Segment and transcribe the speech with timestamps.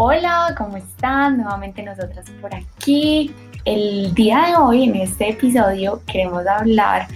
[0.00, 1.38] Hola, ¿cómo están?
[1.38, 3.34] Nuevamente nosotras por aquí.
[3.64, 7.08] El día de hoy, en este episodio, queremos hablar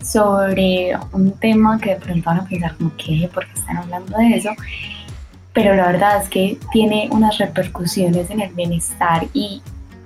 [0.00, 4.16] sobre un tema que de pronto van a pensar como que, ¿por qué están hablando
[4.16, 4.50] de eso?
[5.52, 9.60] Pero la verdad es que tiene unas repercusiones en el bienestar y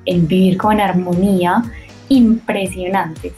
[0.07, 1.63] en vivir con armonía
[2.09, 3.35] impresionantes.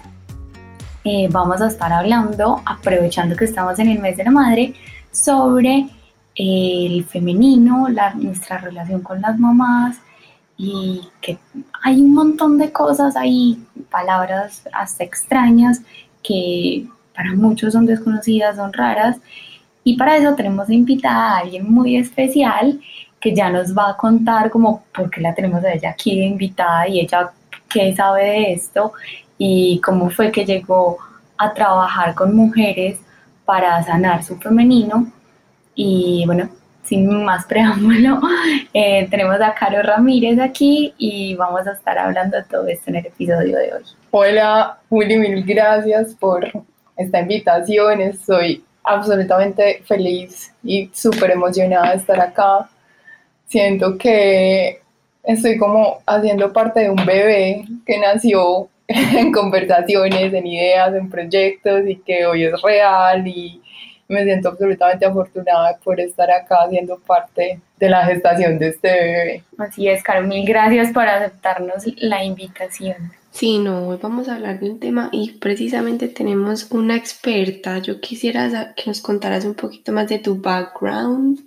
[1.03, 4.75] Eh, vamos a estar hablando, aprovechando que estamos en el mes de la madre,
[5.11, 5.89] sobre
[6.35, 9.99] el femenino, la, nuestra relación con las mamás
[10.57, 11.39] y que
[11.83, 15.83] hay un montón de cosas ahí, palabras hasta extrañas
[16.23, 19.19] que para muchos son desconocidas, son raras
[19.85, 22.81] y para eso tenemos invitada a alguien muy especial
[23.21, 26.27] que ya nos va a contar como por qué la tenemos a ella aquí de
[26.27, 27.31] invitada y ella
[27.69, 28.93] qué sabe de esto
[29.39, 30.99] y cómo fue que llegó
[31.37, 32.99] a trabajar con mujeres
[33.45, 35.13] para sanar su femenino
[35.75, 36.49] y bueno,
[36.85, 38.21] sin más preámbulo,
[38.75, 42.97] eh, tenemos a Caro Ramírez aquí y vamos a estar hablando de todo esto en
[42.97, 43.83] el episodio de hoy.
[44.11, 46.47] Hola, Juli, mil gracias por
[46.97, 48.01] esta invitación.
[48.01, 52.69] Estoy absolutamente feliz y súper emocionada de estar acá.
[53.47, 54.81] Siento que
[55.23, 61.89] estoy como haciendo parte de un bebé que nació en conversaciones, en ideas, en proyectos
[61.89, 63.63] y que hoy es real y
[64.09, 69.45] me siento absolutamente afortunada por estar acá siendo parte de la gestación de este bebé.
[69.59, 73.13] Así es, Caro, mil gracias por aceptarnos la invitación.
[73.35, 77.79] Sí, no, hoy vamos a hablar de un tema y precisamente tenemos una experta.
[77.79, 81.41] Yo quisiera que nos contaras un poquito más de tu background,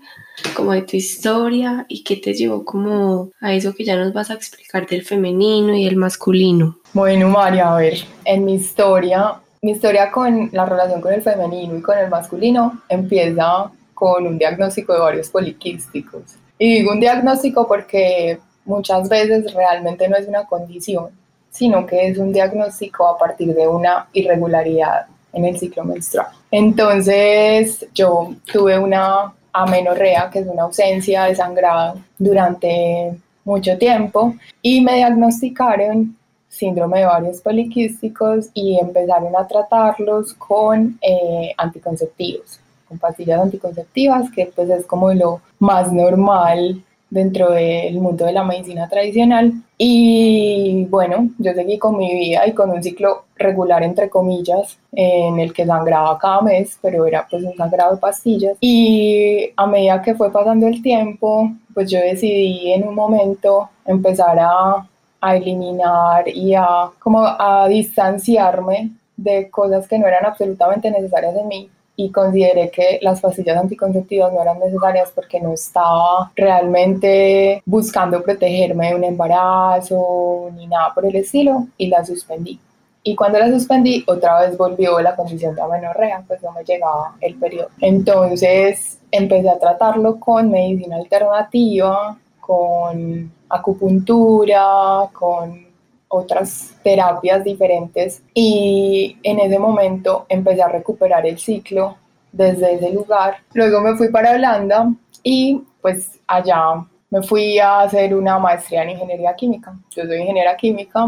[0.53, 4.29] como de tu historia y qué te llevó como a eso que ya nos vas
[4.29, 6.77] a explicar del femenino y el masculino.
[6.91, 11.77] Bueno, María, a ver, en mi historia mi historia con la relación con el femenino
[11.77, 16.21] y con el masculino empieza con un diagnóstico de varios poliquísticos.
[16.59, 21.07] Y digo un diagnóstico porque muchas veces realmente no es una condición,
[21.49, 26.27] sino que es un diagnóstico a partir de una irregularidad en el ciclo menstrual.
[26.51, 34.81] Entonces yo tuve una amenorrea, que es una ausencia de sangrado durante mucho tiempo, y
[34.81, 36.15] me diagnosticaron
[36.57, 44.51] síndrome de varios poliquísticos y empezaron a tratarlos con eh, anticonceptivos, con pastillas anticonceptivas, que
[44.55, 49.53] pues es como lo más normal dentro del mundo de la medicina tradicional.
[49.77, 55.39] Y bueno, yo seguí con mi vida y con un ciclo regular, entre comillas, en
[55.39, 58.57] el que sangraba cada mes, pero era pues un sangrado de pastillas.
[58.59, 64.37] Y a medida que fue pasando el tiempo, pues yo decidí en un momento empezar
[64.39, 64.87] a
[65.21, 71.47] a eliminar y a como a distanciarme de cosas que no eran absolutamente necesarias en
[71.47, 71.69] mí
[71.99, 78.89] y consideré que las pastillas anticonceptivas no eran necesarias porque no estaba realmente buscando protegerme
[78.89, 82.59] de un embarazo ni nada por el estilo y la suspendí.
[83.01, 87.15] Y cuando la suspendí, otra vez volvió la condición de amenorrea, pues no me llegaba
[87.21, 87.69] el periodo.
[87.79, 92.17] Entonces empecé a tratarlo con medicina alternativa,
[92.47, 95.67] con acupuntura, con
[96.07, 101.97] otras terapias diferentes y en ese momento empecé a recuperar el ciclo
[102.31, 103.39] desde ese lugar.
[103.53, 108.91] Luego me fui para Holanda y pues allá me fui a hacer una maestría en
[108.91, 109.75] ingeniería química.
[109.93, 111.07] Yo soy ingeniera química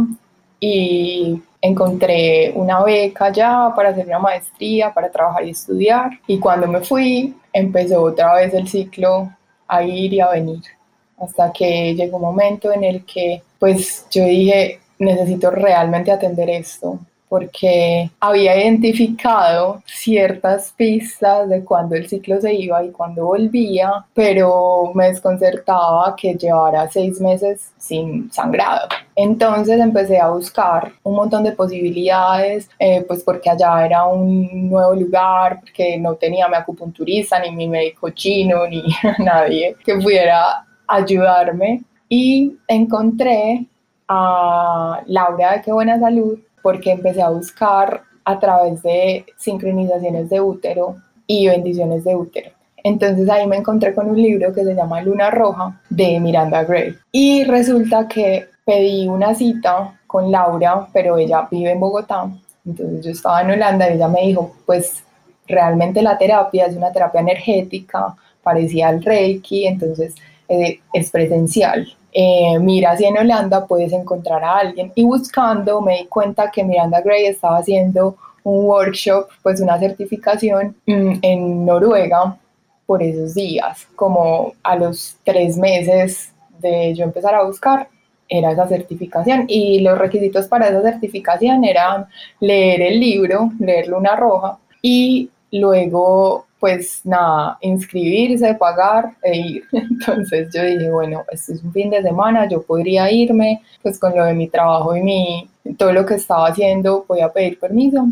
[0.60, 6.12] y encontré una beca allá para hacer una maestría, para trabajar y estudiar.
[6.28, 9.30] Y cuando me fui, empezó otra vez el ciclo
[9.70, 10.79] a ir y a venir
[11.22, 17.00] hasta que llegó un momento en el que pues yo dije, necesito realmente atender esto,
[17.28, 24.91] porque había identificado ciertas pistas de cuando el ciclo se iba y cuando volvía, pero
[24.96, 28.88] me desconcertaba que llevara seis meses sin sangrado.
[29.16, 34.96] Entonces empecé a buscar un montón de posibilidades, eh, pues porque allá era un nuevo
[34.96, 38.83] lugar, porque no tenía mi acupunturista, ni mi médico chino, ni
[39.19, 43.65] nadie que pudiera ayudarme y encontré
[44.07, 50.41] a Laura de Qué Buena Salud porque empecé a buscar a través de sincronizaciones de
[50.41, 52.51] útero y bendiciones de útero.
[52.83, 56.95] Entonces ahí me encontré con un libro que se llama Luna Roja de Miranda Gray.
[57.12, 62.30] Y resulta que pedí una cita con Laura, pero ella vive en Bogotá.
[62.65, 65.03] Entonces yo estaba en Holanda y ella me dijo, pues
[65.47, 70.15] realmente la terapia es una terapia energética, parecía al Reiki, entonces
[70.50, 71.88] eh, es presencial.
[72.12, 74.92] Eh, mira si en Holanda puedes encontrar a alguien.
[74.96, 80.75] Y buscando me di cuenta que Miranda Gray estaba haciendo un workshop, pues una certificación
[80.88, 82.38] mm, en Noruega
[82.86, 87.88] por esos días, como a los tres meses de yo empezar a buscar,
[88.28, 89.46] era esa certificación.
[89.48, 92.07] Y los requisitos para esa certificación eran
[92.40, 99.64] leer el libro, leer Luna Roja y luego pues nada, inscribirse, pagar e ir.
[99.72, 104.16] Entonces yo dije, bueno, esto es un fin de semana, yo podría irme, pues con
[104.16, 108.08] lo de mi trabajo y mi, todo lo que estaba haciendo, voy a pedir permiso.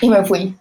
[0.00, 0.54] Y me fui.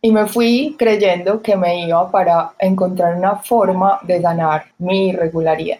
[0.00, 5.78] Y me fui creyendo que me iba para encontrar una forma de sanar mi irregularidad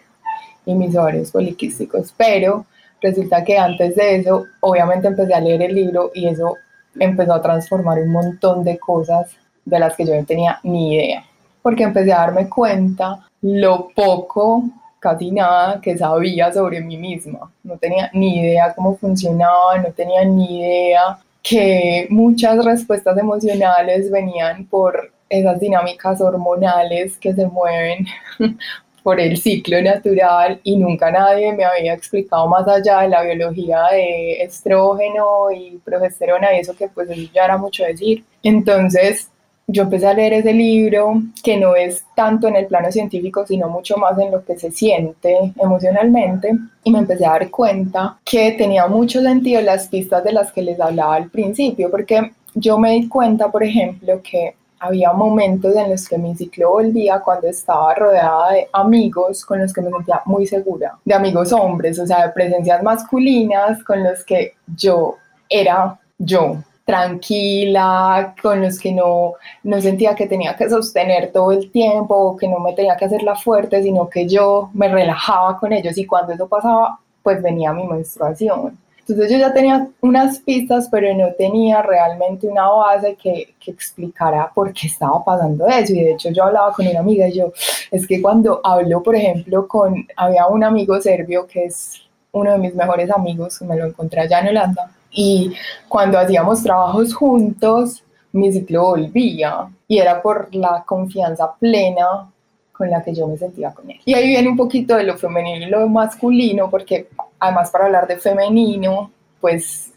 [0.65, 2.13] y mis ovarios poliquísticos.
[2.17, 2.65] Pero
[3.01, 6.55] resulta que antes de eso, obviamente empecé a leer el libro y eso
[6.99, 9.33] empezó a transformar un montón de cosas
[9.69, 11.23] de las que yo no tenía ni idea.
[11.61, 14.63] Porque empecé a darme cuenta lo poco,
[14.99, 17.51] casi nada, que sabía sobre mí misma.
[17.63, 24.65] No tenía ni idea cómo funcionaba, no tenía ni idea que muchas respuestas emocionales venían
[24.65, 28.05] por esas dinámicas hormonales que se mueven
[29.03, 33.85] por el ciclo natural y nunca nadie me había explicado más allá de la biología
[33.91, 38.23] de estrógeno y progesterona y eso que pues ya era mucho decir.
[38.43, 39.29] Entonces
[39.71, 43.69] yo empecé a leer ese libro que no es tanto en el plano científico, sino
[43.69, 48.53] mucho más en lo que se siente emocionalmente y me empecé a dar cuenta que
[48.53, 52.93] tenía mucho sentido las pistas de las que les hablaba al principio, porque yo me
[52.93, 57.93] di cuenta, por ejemplo, que había momentos en los que mi ciclo volvía cuando estaba
[57.93, 62.25] rodeada de amigos con los que me sentía muy segura, de amigos hombres, o sea,
[62.25, 65.17] de presencias masculinas con los que yo
[65.47, 66.57] era yo,
[66.89, 69.33] tranquila, con los que no,
[69.63, 73.35] no sentía que tenía que sostener todo el tiempo, que no me tenía que hacerla
[73.35, 77.85] fuerte, sino que yo me relajaba con ellos y cuando eso pasaba, pues venía mi
[77.85, 78.75] menstruación.
[79.01, 84.51] Entonces yo ya tenía unas pistas, pero no tenía realmente una base que, que, explicara
[84.51, 85.93] por qué estaba pasando eso.
[85.93, 87.51] Y de hecho yo hablaba con una amiga y yo,
[87.91, 92.57] es que cuando hablo, por ejemplo, con, había un amigo serbio que es uno de
[92.57, 95.53] mis mejores amigos, me lo encontré allá en Holanda, y
[95.87, 102.31] cuando hacíamos trabajos juntos, mi ciclo volvía y era por la confianza plena
[102.71, 103.99] con la que yo me sentía con él.
[104.05, 107.09] Y ahí viene un poquito de lo femenino y lo masculino, porque
[107.39, 109.11] además para hablar de femenino,
[109.41, 109.91] pues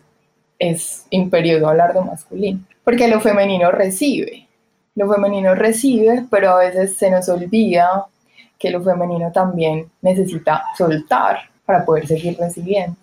[0.58, 4.48] es imperioso hablar de masculino, porque lo femenino recibe,
[4.94, 8.06] lo femenino recibe, pero a veces se nos olvida
[8.58, 12.96] que lo femenino también necesita soltar para poder seguir recibiendo.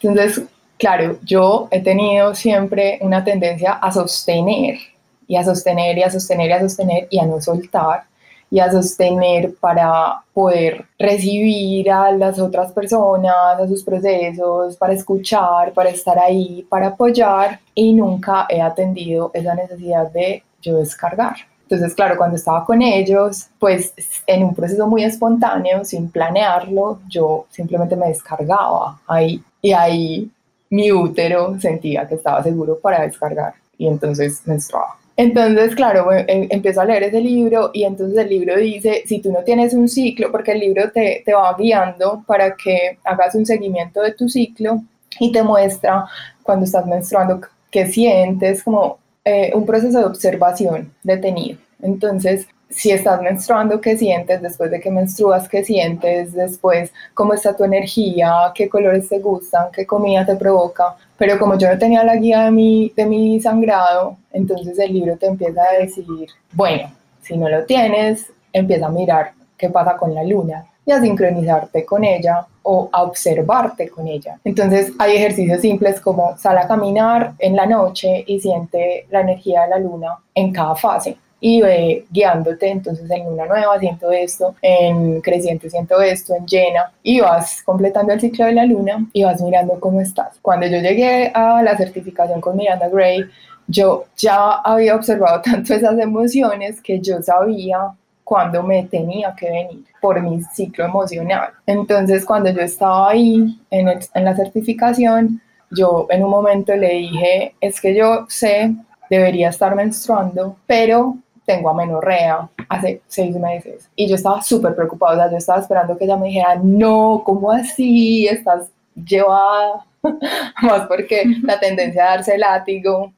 [0.00, 0.42] Entonces,
[0.78, 4.78] claro, yo he tenido siempre una tendencia a sostener
[5.26, 8.04] y a sostener y a sostener y a sostener y a no soltar
[8.50, 15.72] y a sostener para poder recibir a las otras personas, a sus procesos, para escuchar,
[15.72, 21.51] para estar ahí, para apoyar y nunca he atendido esa necesidad de yo descargar.
[21.72, 23.94] Entonces, claro, cuando estaba con ellos, pues
[24.26, 30.30] en un proceso muy espontáneo, sin planearlo, yo simplemente me descargaba ahí y ahí
[30.68, 34.98] mi útero sentía que estaba seguro para descargar y entonces menstruaba.
[35.16, 39.32] Entonces, claro, em, empiezo a leer ese libro y entonces el libro dice, si tú
[39.32, 43.46] no tienes un ciclo, porque el libro te, te va guiando para que hagas un
[43.46, 44.82] seguimiento de tu ciclo
[45.18, 46.04] y te muestra
[46.42, 47.40] cuando estás menstruando
[47.70, 51.58] qué sientes, como eh, un proceso de observación detenido.
[51.80, 57.54] Entonces, si estás menstruando, qué sientes después de que menstruas, qué sientes después, cómo está
[57.54, 60.96] tu energía, qué colores te gustan, qué comida te provoca.
[61.18, 65.16] Pero como yo no tenía la guía de mi, de mi sangrado, entonces el libro
[65.16, 66.06] te empieza a decir,
[66.52, 71.00] bueno, si no lo tienes, empieza a mirar qué pasa con la luna y a
[71.00, 74.38] sincronizarte con ella o a observarte con ella.
[74.44, 79.62] Entonces hay ejercicios simples como sal a caminar en la noche y siente la energía
[79.62, 84.54] de la luna en cada fase y ve guiándote, entonces en luna nueva siento esto,
[84.62, 89.24] en creciente siento esto, en llena, y vas completando el ciclo de la luna y
[89.24, 90.38] vas mirando cómo estás.
[90.40, 93.24] Cuando yo llegué a la certificación con Miranda Gray,
[93.66, 97.92] yo ya había observado tanto esas emociones que yo sabía
[98.32, 101.50] cuándo me tenía que venir por mi ciclo emocional.
[101.66, 105.38] Entonces, cuando yo estaba ahí en, en la certificación,
[105.70, 108.74] yo en un momento le dije, es que yo sé,
[109.10, 115.16] debería estar menstruando, pero tengo amenorrea hace seis meses y yo estaba súper preocupada, o
[115.18, 118.26] sea, yo estaba esperando que ella me dijera, no, ¿cómo así?
[118.26, 119.84] Estás llevada,
[120.62, 123.12] más porque la tendencia a darse látigo,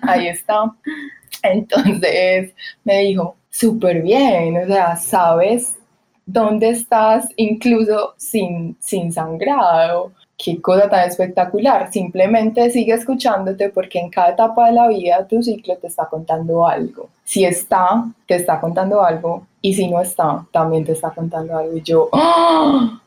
[0.00, 0.72] ahí está.
[1.42, 2.52] Entonces
[2.84, 5.76] me dijo, súper bien, o sea, sabes
[6.26, 11.92] dónde estás incluso sin, sin sangrado, qué cosa tan espectacular.
[11.92, 16.66] Simplemente sigue escuchándote porque en cada etapa de la vida tu ciclo te está contando
[16.66, 17.10] algo.
[17.24, 19.46] Si está, te está contando algo.
[19.62, 21.76] Y si no está, también te está contando algo.
[21.76, 23.00] Y yo, ¡ah!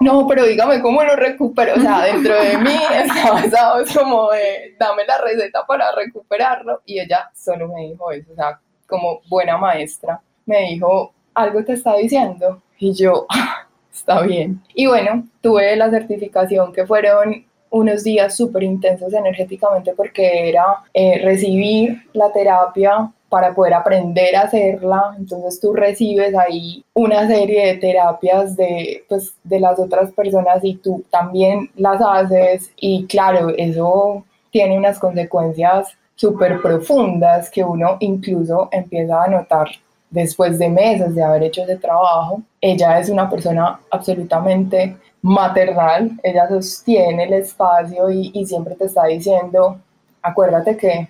[0.00, 1.74] No, pero dígame cómo lo recupero.
[1.76, 6.82] O sea, dentro de mí estaba basado como de, dame la receta para recuperarlo.
[6.84, 11.74] Y ella solo me dijo eso, o sea, como buena maestra, me dijo, algo te
[11.74, 12.62] está diciendo.
[12.78, 14.62] Y yo, ah, está bien.
[14.74, 21.20] Y bueno, tuve la certificación que fueron unos días súper intensos energéticamente porque era eh,
[21.22, 25.14] recibir la terapia para poder aprender a hacerla.
[25.18, 30.76] Entonces tú recibes ahí una serie de terapias de, pues, de las otras personas y
[30.76, 38.68] tú también las haces y claro, eso tiene unas consecuencias súper profundas que uno incluso
[38.72, 39.68] empieza a notar
[40.08, 42.40] después de meses de haber hecho ese trabajo.
[42.60, 49.04] Ella es una persona absolutamente maternal, ella sostiene el espacio y, y siempre te está
[49.06, 49.78] diciendo,
[50.22, 51.08] acuérdate que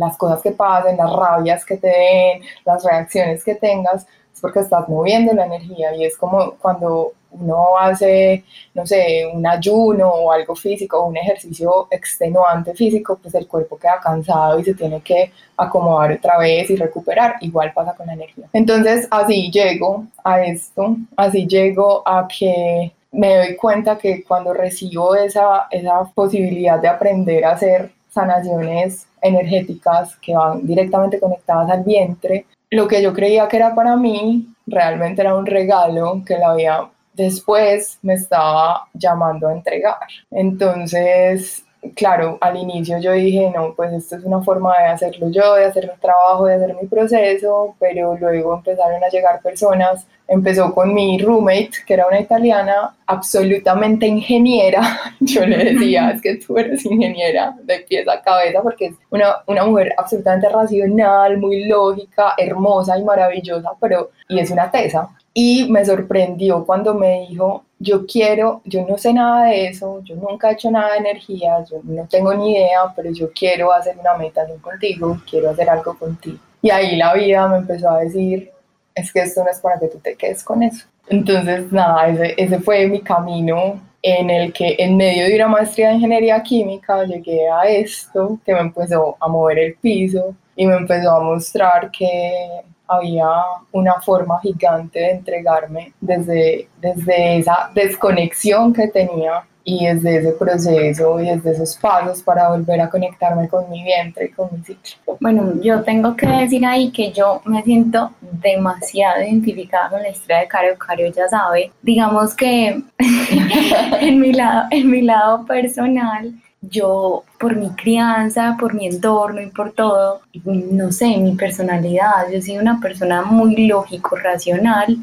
[0.00, 4.60] las cosas que pasen, las rabias que te den, las reacciones que tengas, es porque
[4.60, 8.42] estás moviendo la energía y es como cuando uno hace,
[8.74, 14.00] no sé, un ayuno o algo físico, un ejercicio extenuante físico, pues el cuerpo queda
[14.02, 17.34] cansado y se tiene que acomodar otra vez y recuperar.
[17.40, 18.46] Igual pasa con la energía.
[18.52, 25.14] Entonces, así llego a esto, así llego a que me doy cuenta que cuando recibo
[25.14, 32.46] esa, esa posibilidad de aprender a hacer sanaciones energéticas que van directamente conectadas al vientre,
[32.70, 36.90] lo que yo creía que era para mí realmente era un regalo que la vida
[37.14, 39.98] después me estaba llamando a entregar.
[40.30, 41.64] Entonces,
[41.94, 45.64] claro, al inicio yo dije, no, pues esto es una forma de hacerlo yo, de
[45.64, 50.94] hacer mi trabajo, de hacer mi proceso, pero luego empezaron a llegar personas empezó con
[50.94, 54.80] mi roommate, que era una italiana, absolutamente ingeniera.
[55.20, 59.38] Yo le decía, es que tú eres ingeniera de pies a cabeza, porque es una,
[59.48, 65.10] una mujer absolutamente racional, muy lógica, hermosa y maravillosa, pero, y es una tesa.
[65.34, 70.14] Y me sorprendió cuando me dijo, yo quiero, yo no sé nada de eso, yo
[70.14, 73.98] nunca he hecho nada de energía, yo no tengo ni idea, pero yo quiero hacer
[73.98, 76.38] una meditación contigo, quiero hacer algo contigo.
[76.62, 78.52] Y ahí la vida me empezó a decir,
[79.00, 80.86] es que esto no es para que tú te quedes con eso.
[81.08, 85.88] Entonces, nada, ese, ese fue mi camino en el que en medio de una maestría
[85.88, 90.76] de ingeniería química llegué a esto que me empezó a mover el piso y me
[90.76, 93.28] empezó a mostrar que había
[93.72, 101.20] una forma gigante de entregarme desde, desde esa desconexión que tenía y desde ese proceso
[101.20, 105.18] y desde esos pasos para volver a conectarme con mi vientre y con mi ciclo.
[105.20, 110.38] Bueno, yo tengo que decir ahí que yo me siento demasiado identificada con la historia
[110.38, 110.78] de Caro.
[110.78, 112.82] Caro ya sabe, digamos que
[114.00, 119.46] en, mi lado, en mi lado personal, yo por mi crianza, por mi entorno y
[119.46, 124.98] por todo, no sé, mi personalidad, yo soy una persona muy lógico, racional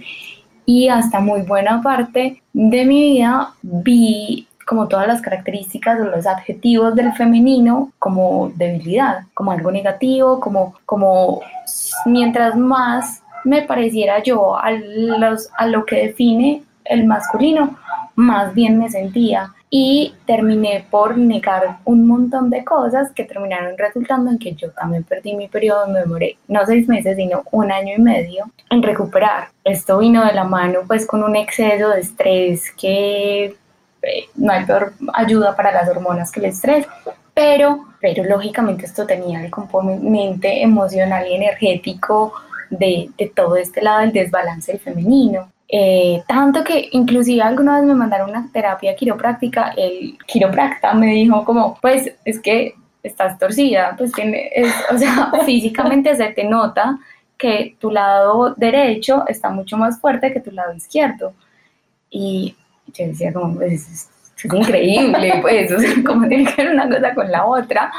[0.67, 6.27] y hasta muy buena parte de mi vida vi como todas las características o los
[6.27, 11.39] adjetivos del femenino como debilidad, como algo negativo, como, como
[12.05, 17.77] mientras más me pareciera yo a, los, a lo que define el masculino,
[18.15, 24.31] más bien me sentía y terminé por negar un montón de cosas que terminaron resultando
[24.31, 27.95] en que yo también perdí mi periodo, me demoré no seis meses, sino un año
[27.97, 29.49] y medio en recuperar.
[29.63, 33.55] Esto vino de la mano pues con un exceso de estrés que
[34.35, 36.87] no hay peor ayuda para las hormonas que el estrés,
[37.33, 42.33] pero, pero lógicamente esto tenía el componente emocional y energético
[42.69, 45.49] de, de todo este lado del desbalance del femenino.
[45.69, 51.43] Eh, tanto que inclusive alguna vez me mandaron una terapia quiropráctica, el quiropracta me dijo
[51.43, 54.51] como, pues es que estás torcida, pues tiene,
[54.93, 56.97] o sea, físicamente se te nota
[57.37, 61.33] que tu lado derecho está mucho más fuerte que tu lado izquierdo.
[62.09, 62.55] Y
[62.93, 67.13] yo decía como, pues, es, increíble, pues, o sea, como tiene que ver una cosa
[67.13, 67.91] con la otra,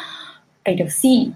[0.65, 1.35] pero sí.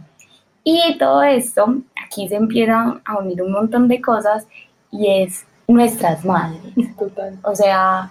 [0.65, 4.47] Y todo esto, aquí se empiezan a unir un montón de cosas
[4.91, 6.75] y es nuestras madres.
[6.99, 7.39] Total.
[7.43, 8.11] O sea,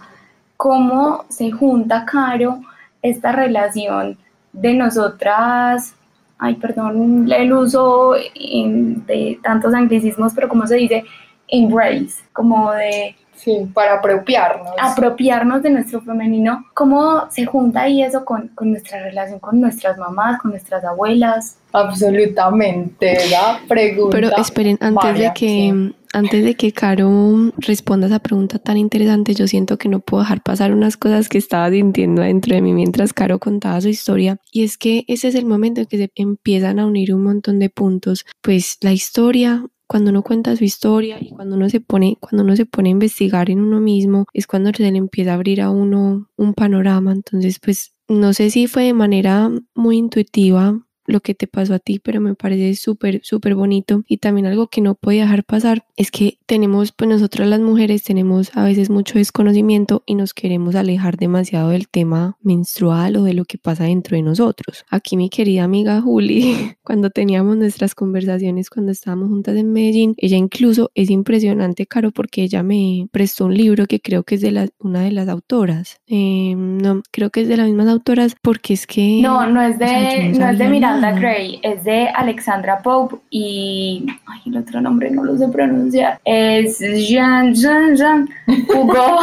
[0.58, 2.62] cómo se junta, Caro,
[3.02, 4.18] esta relación
[4.54, 5.96] de nosotras,
[6.38, 11.04] ay, perdón el uso de tantos anglicismos, pero como se dice,
[11.48, 14.70] embrace, como de Sí, para apropiarnos.
[14.80, 16.66] Apropiarnos de nuestro femenino.
[16.76, 21.58] ¿Cómo se junta ahí eso con, con nuestra relación con nuestras mamás, con nuestras abuelas?
[21.74, 24.16] Absolutamente, la pregunta.
[24.16, 27.10] Pero esperen, antes de que antes de que Caro
[27.58, 31.38] responda esa pregunta tan interesante, yo siento que no puedo dejar pasar unas cosas que
[31.38, 34.38] estaba sintiendo dentro de mí mientras Caro contaba su historia.
[34.52, 37.60] Y es que ese es el momento en que se empiezan a unir un montón
[37.60, 38.26] de puntos.
[38.42, 42.56] Pues la historia, cuando uno cuenta su historia y cuando uno se pone, cuando uno
[42.56, 45.70] se pone a investigar en uno mismo, es cuando se le empieza a abrir a
[45.70, 47.12] uno un panorama.
[47.12, 50.80] Entonces, pues no sé si fue de manera muy intuitiva
[51.12, 54.04] lo que te pasó a ti, pero me parece súper, súper bonito.
[54.08, 58.04] Y también algo que no puede dejar pasar es que tenemos, pues nosotras las mujeres
[58.04, 63.34] tenemos a veces mucho desconocimiento y nos queremos alejar demasiado del tema menstrual o de
[63.34, 64.86] lo que pasa dentro de nosotros.
[64.90, 70.38] Aquí mi querida amiga Juli, cuando teníamos nuestras conversaciones, cuando estábamos juntas en Medellín, ella
[70.38, 74.52] incluso es impresionante, Caro, porque ella me prestó un libro que creo que es de
[74.52, 76.00] la, una de las autoras.
[76.08, 79.22] Em, no, creo que es de las mismas autoras porque es que...
[79.22, 84.06] No, no es de, no, es de Miranda Gray, es de Alexandra Pope y...
[84.28, 86.20] Ay, el otro nombre no lo sé pronunciar.
[86.24, 89.20] Es Jean, Jean, Jean Hugo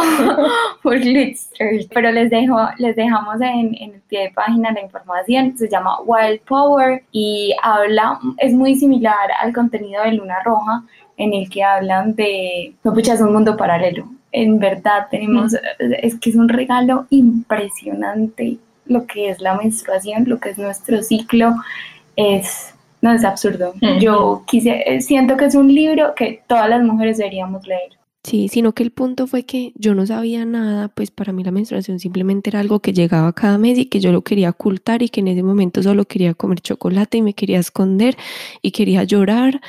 [0.83, 5.57] Pero les, dejo, les dejamos en, en el pie de página la información.
[5.57, 10.83] Se llama Wild Power y habla, es muy similar al contenido de Luna Roja,
[11.15, 14.09] en el que hablan de, no puchas, un mundo paralelo.
[14.31, 18.59] En verdad tenemos, es que es un regalo impresionante
[18.89, 21.55] lo que es la menstruación, lo que es nuestro ciclo,
[22.15, 23.73] es, no es absurdo.
[23.99, 27.99] Yo quise, eh, siento que es un libro que todas las mujeres deberíamos leer.
[28.23, 31.51] Sí, sino que el punto fue que yo no sabía nada, pues para mí la
[31.51, 35.09] menstruación simplemente era algo que llegaba cada mes y que yo lo quería ocultar y
[35.09, 38.17] que en ese momento solo quería comer chocolate y me quería esconder
[38.61, 39.61] y quería llorar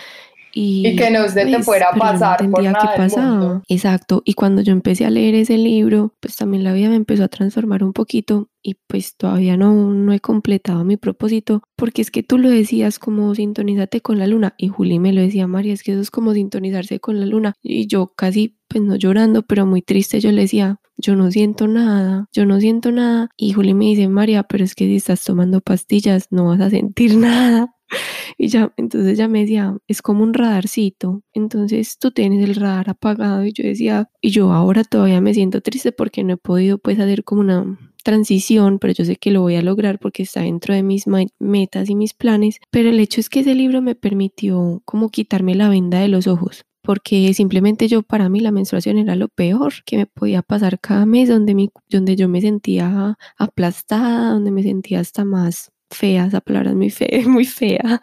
[0.53, 3.63] y, que no se te pues, fuera a pasar no por nada qué pasaba.
[3.69, 4.23] Exacto.
[4.25, 7.29] Y cuando yo empecé a leer ese libro, pues también la vida me empezó a
[7.29, 12.23] transformar un poquito y pues todavía no, no he completado mi propósito, porque es que
[12.23, 15.83] tú lo decías como sintonízate con la luna y Juli me lo decía, María, es
[15.83, 19.67] que eso es como sintonizarse con la luna y yo casi pues no llorando, pero
[19.67, 23.75] muy triste, yo le decía, yo no siento nada, yo no siento nada y Juli
[23.75, 27.75] me dice, María, pero es que si estás tomando pastillas no vas a sentir nada.
[28.39, 31.23] Y ya, entonces ya me decía, es como un radarcito.
[31.35, 33.45] Entonces tú tienes el radar apagado.
[33.45, 36.99] Y yo decía, y yo ahora todavía me siento triste porque no he podido pues
[36.99, 40.75] hacer como una transición, pero yo sé que lo voy a lograr porque está dentro
[40.75, 41.05] de mis
[41.39, 42.61] metas y mis planes.
[42.71, 46.27] Pero el hecho es que ese libro me permitió como quitarme la venda de los
[46.27, 50.81] ojos porque simplemente yo para mí la menstruación era lo peor que me podía pasar
[50.81, 56.27] cada mes donde, mi, donde yo me sentía aplastada, donde me sentía hasta más fea,
[56.27, 58.01] esa palabra es muy fea, muy fea,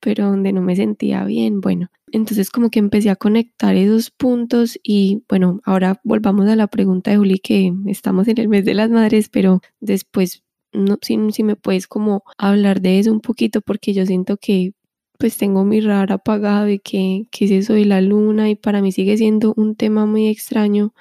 [0.00, 4.78] pero donde no me sentía bien, bueno, entonces como que empecé a conectar esos puntos
[4.82, 8.74] y bueno, ahora volvamos a la pregunta de Juli que estamos en el mes de
[8.74, 10.42] las madres, pero después
[10.72, 14.74] no, si, si me puedes como hablar de eso un poquito porque yo siento que
[15.18, 18.82] pues tengo mi radar apagado y que, que es eso de la luna y para
[18.82, 20.92] mí sigue siendo un tema muy extraño,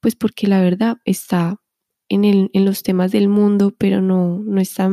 [0.00, 1.60] pues porque la verdad está
[2.08, 4.90] en, el, en los temas del mundo, pero no, no está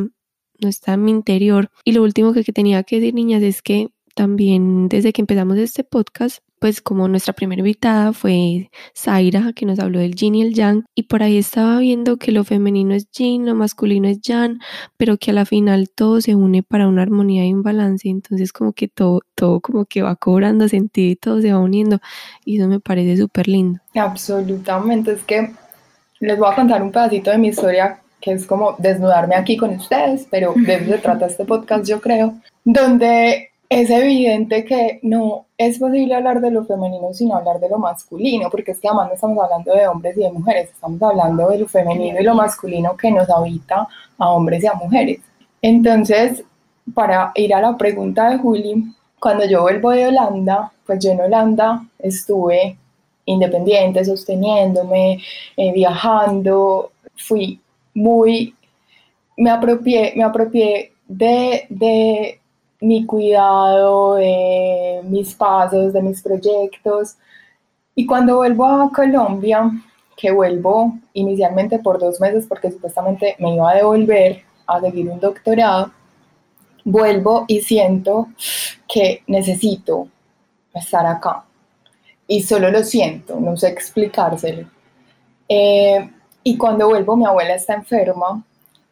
[0.62, 1.69] no está en mi interior.
[1.84, 5.84] Y lo último que, tenía que decir, niñas, es que también desde que empezamos este
[5.84, 10.54] podcast, pues como nuestra primera invitada fue Zaira, que nos habló del yin y el
[10.54, 14.60] yang, y por ahí estaba viendo que lo femenino es yin, lo masculino es yang,
[14.95, 18.54] pero que a la final todo se une para una armonía y un balance, entonces
[18.54, 22.00] como que todo, todo como que va cobrando sentido y todo se va uniendo,
[22.45, 23.80] y eso me parece súper lindo.
[23.95, 25.52] Absolutamente, es que
[26.19, 29.71] les voy a contar un pedacito de mi historia que es como desnudarme aquí con
[29.71, 35.45] ustedes, pero de eso se trata este podcast, yo creo, donde es evidente que no
[35.57, 39.07] es posible hablar de lo femenino sin hablar de lo masculino, porque es que además
[39.07, 42.36] no estamos hablando de hombres y de mujeres, estamos hablando de lo femenino y lo
[42.36, 45.19] masculino que nos habita a hombres y a mujeres.
[45.62, 46.43] Entonces,
[46.93, 51.21] para ir a la pregunta de Juli, cuando yo vuelvo de Holanda, pues yo en
[51.21, 52.75] Holanda estuve
[53.25, 55.21] independiente, sosteniéndome,
[55.55, 57.62] eh, viajando, fui
[57.93, 58.56] muy,
[59.38, 62.39] me apropié, me apropié de, de
[62.82, 67.15] mi cuidado, de mis pasos, de mis proyectos.
[67.95, 69.71] Y cuando vuelvo a Colombia,
[70.17, 75.19] que vuelvo inicialmente por dos meses porque supuestamente me iba a devolver a seguir un
[75.19, 75.91] doctorado,
[76.84, 78.27] vuelvo y siento
[78.88, 80.08] que necesito
[80.73, 81.43] estar acá.
[82.27, 84.67] Y solo lo siento, no sé explicárselo.
[85.49, 86.10] Eh,
[86.43, 88.43] y cuando vuelvo, mi abuela está enferma,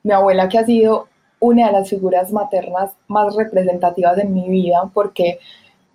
[0.04, 1.08] mi abuela que ha sido
[1.40, 5.40] una de las figuras maternas más representativas en mi vida, porque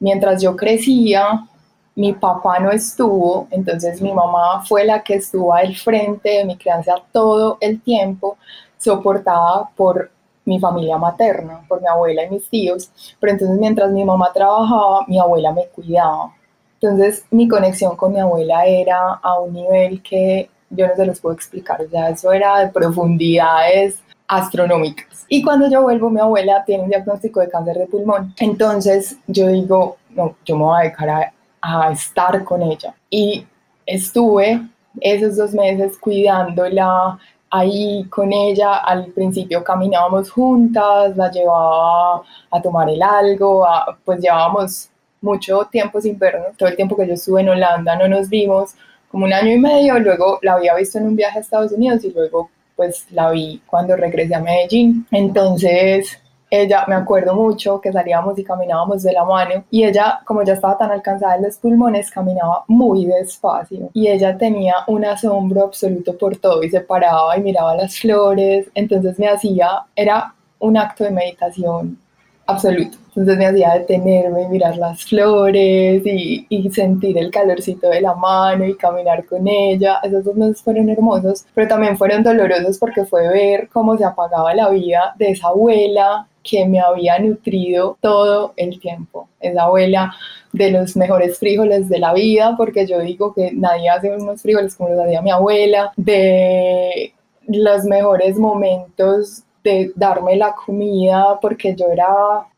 [0.01, 1.47] mientras yo crecía,
[1.95, 6.57] mi papá no estuvo, entonces mi mamá fue la que estuvo al frente de mi
[6.57, 8.37] crianza todo el tiempo,
[8.79, 10.11] soportada por
[10.45, 12.90] mi familia materna, por mi abuela y mis tíos,
[13.21, 16.35] pero entonces mientras mi mamá trabajaba, mi abuela me cuidaba.
[16.81, 21.21] Entonces mi conexión con mi abuela era a un nivel que yo no se los
[21.21, 25.27] puedo explicar, o sea, eso era de profundidades astronómicas.
[25.29, 28.35] Y cuando yo vuelvo, mi abuela tiene un diagnóstico de cáncer de pulmón.
[28.39, 32.95] Entonces yo digo, no, yo me voy a dedicar a, a estar con ella.
[33.11, 33.47] Y
[33.87, 34.61] estuve
[35.01, 37.19] esos dos meses cuidándola,
[37.51, 38.77] ahí con ella.
[38.77, 43.67] Al principio caminábamos juntas, la llevaba a tomar el algo,
[44.05, 46.57] pues llevábamos mucho tiempo sin vernos.
[46.57, 48.75] Todo el tiempo que yo estuve en Holanda no nos vimos,
[49.14, 49.96] como un año y medio.
[50.00, 53.62] Luego la había visto en un viaje a Estados Unidos y luego pues la vi
[53.64, 55.07] cuando regresé a Medellín.
[55.12, 56.18] Entonces
[56.50, 60.55] ella, me acuerdo mucho que salíamos y caminábamos de la mano y ella, como ya
[60.55, 66.18] estaba tan alcanzada en los pulmones, caminaba muy despacio y ella tenía un asombro absoluto
[66.18, 71.05] por todo y se paraba y miraba las flores, entonces me hacía, era un acto
[71.05, 71.98] de meditación
[72.46, 72.98] absoluto.
[73.09, 78.64] Entonces me hacía detenerme mirar las flores y, y, sentir el calorcito de la mano
[78.64, 80.00] y caminar con ella.
[80.02, 84.52] Esos dos meses fueron hermosos, pero también fueron dolorosos porque fue ver cómo se apagaba
[84.54, 89.28] la vida de esa abuela que me había nutrido todo el tiempo.
[89.40, 90.12] Esa abuela
[90.52, 94.76] de los mejores frijoles de la vida, porque yo digo que nadie hace unos frijoles
[94.76, 97.12] como los hacía mi abuela, de
[97.46, 102.07] los mejores momentos de darme la comida, porque yo era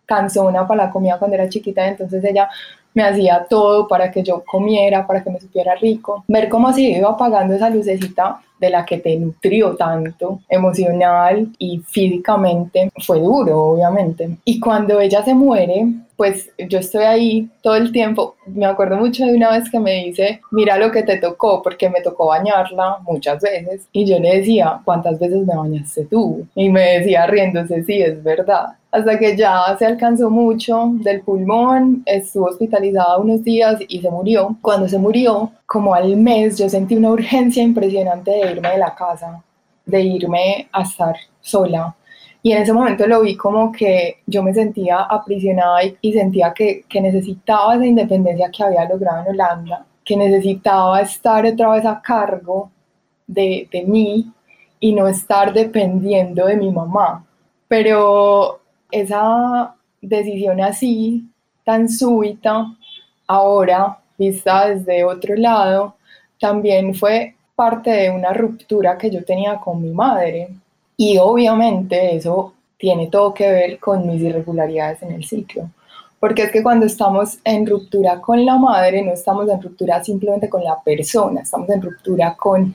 [0.04, 2.48] cansona para la comida cuando era chiquita, entonces ella
[2.94, 6.24] me hacía todo para que yo comiera, para que me supiera rico.
[6.28, 11.78] Ver cómo se iba apagando esa lucecita de la que te nutrió tanto, emocional y
[11.86, 14.36] físicamente, fue duro, obviamente.
[14.44, 18.36] Y cuando ella se muere, pues yo estoy ahí todo el tiempo.
[18.46, 21.90] Me acuerdo mucho de una vez que me dice, mira lo que te tocó, porque
[21.90, 23.86] me tocó bañarla muchas veces.
[23.92, 26.46] Y yo le decía, ¿cuántas veces me bañaste tú?
[26.54, 32.02] Y me decía riéndose, sí, es verdad hasta que ya se alcanzó mucho del pulmón,
[32.06, 34.56] estuvo hospitalizada unos días y se murió.
[34.62, 39.42] Cuando se murió, como al mes, yo sentí una urgencia impresionante irme de la casa,
[39.84, 41.94] de irme a estar sola.
[42.42, 46.84] Y en ese momento lo vi como que yo me sentía aprisionada y, sentía que,
[46.88, 52.00] que necesitaba esa independencia que había logrado en Holanda, que necesitaba estar otra vez a
[52.00, 52.70] cargo
[53.26, 54.32] de, de mí
[54.78, 57.24] y no estar dependiendo de mi mamá.
[57.68, 61.24] Pero esa decisión así,
[61.64, 62.66] tan súbita,
[63.26, 65.96] ahora vista desde otro lado,
[66.38, 70.50] también fue parte de una ruptura que yo tenía con mi madre.
[70.96, 75.70] Y obviamente eso tiene todo que ver con mis irregularidades en el ciclo.
[76.20, 80.48] Porque es que cuando estamos en ruptura con la madre, no estamos en ruptura simplemente
[80.48, 82.74] con la persona, estamos en ruptura con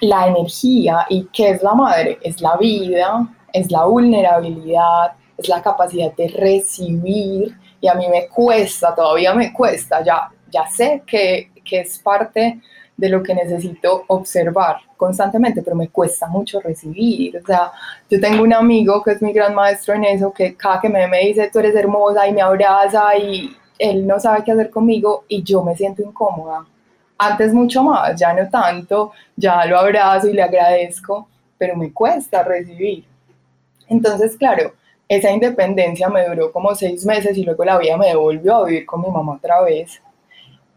[0.00, 1.06] la energía.
[1.08, 2.18] ¿Y qué es la madre?
[2.22, 8.28] Es la vida, es la vulnerabilidad, es la capacidad de recibir y a mí me
[8.28, 12.60] cuesta, todavía me cuesta, ya, ya sé que, que es parte
[12.96, 17.36] de lo que necesito observar constantemente, pero me cuesta mucho recibir.
[17.38, 17.72] O sea,
[18.08, 21.06] yo tengo un amigo que es mi gran maestro en eso, que cada que me,
[21.08, 25.24] me dice, tú eres hermosa y me abraza y él no sabe qué hacer conmigo
[25.28, 26.64] y yo me siento incómoda.
[27.18, 31.28] Antes mucho más, ya no tanto, ya lo abrazo y le agradezco,
[31.58, 33.04] pero me cuesta recibir.
[33.88, 34.72] Entonces, claro,
[35.08, 38.86] esa independencia me duró como seis meses y luego la vida me devolvió a vivir
[38.86, 40.00] con mi mamá otra vez,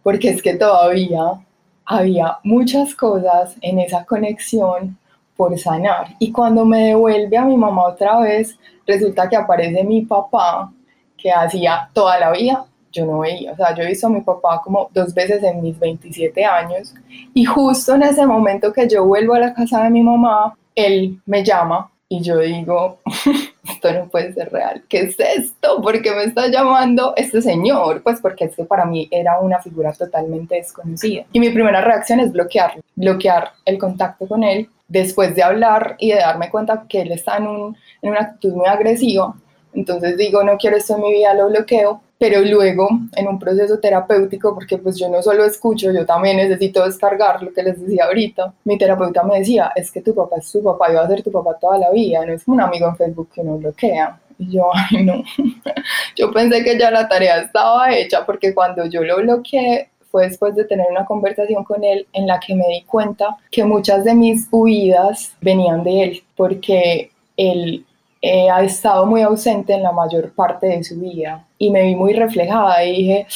[0.04, 1.40] porque es que todavía
[1.88, 4.98] había muchas cosas en esa conexión
[5.36, 6.16] por sanar.
[6.20, 10.72] Y cuando me devuelve a mi mamá otra vez, resulta que aparece mi papá,
[11.18, 13.52] que hacía toda la vida yo no veía.
[13.52, 16.94] O sea, yo he visto a mi papá como dos veces en mis 27 años
[17.34, 21.20] y justo en ese momento que yo vuelvo a la casa de mi mamá, él
[21.26, 23.00] me llama y yo digo,
[23.70, 25.82] esto no puede ser real, ¿qué es esto?
[25.82, 28.02] ¿Por qué me está llamando este señor?
[28.02, 31.26] Pues porque es para mí era una figura totalmente desconocida.
[31.34, 36.12] Y mi primera reacción es bloquearlo, bloquear el contacto con él, después de hablar y
[36.12, 39.36] de darme cuenta que él está en, un, en una actitud muy agresiva.
[39.78, 43.80] Entonces digo, no quiero esto en mi vida, lo bloqueo pero luego en un proceso
[43.80, 48.06] terapéutico, porque pues yo no solo escucho, yo también necesito descargar lo que les decía
[48.06, 51.22] ahorita, mi terapeuta me decía, es que tu papá es tu papá y a ser
[51.22, 54.20] tu papá toda la vida, no es como un amigo en Facebook que uno bloquea.
[54.40, 55.24] Y yo, ay no,
[56.16, 60.56] yo pensé que ya la tarea estaba hecha, porque cuando yo lo bloqueé fue después
[60.56, 64.16] de tener una conversación con él en la que me di cuenta que muchas de
[64.16, 67.86] mis huidas venían de él, porque él
[68.22, 71.96] eh, ha estado muy ausente en la mayor parte de su vida y me vi
[71.96, 73.28] muy reflejada y dije,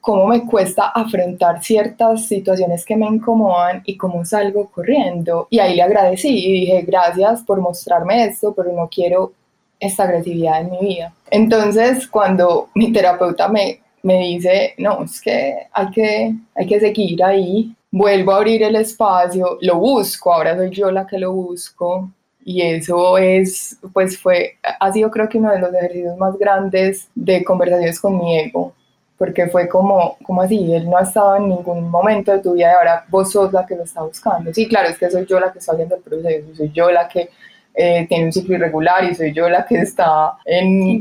[0.00, 5.46] cómo me cuesta afrontar ciertas situaciones que me incomodan y cómo salgo corriendo.
[5.50, 9.32] Y ahí le agradecí y dije, gracias por mostrarme esto, pero no quiero
[9.78, 11.12] esta agresividad en mi vida.
[11.30, 17.22] Entonces, cuando mi terapeuta me me dice, no, es que hay que, hay que seguir
[17.22, 22.10] ahí, vuelvo a abrir el espacio, lo busco, ahora soy yo la que lo busco,
[22.44, 27.08] y eso es, pues fue, ha sido creo que uno de los ejercicios más grandes
[27.14, 28.74] de conversaciones con mi ego,
[29.16, 32.72] porque fue como, como así, él no ha estado en ningún momento de tu vida
[32.72, 34.52] y ahora vos sos la que lo está buscando.
[34.52, 37.08] Sí, claro, es que soy yo la que está haciendo el proceso, soy yo la
[37.08, 37.30] que
[37.74, 41.00] eh, tiene un ciclo irregular y soy yo la que está en,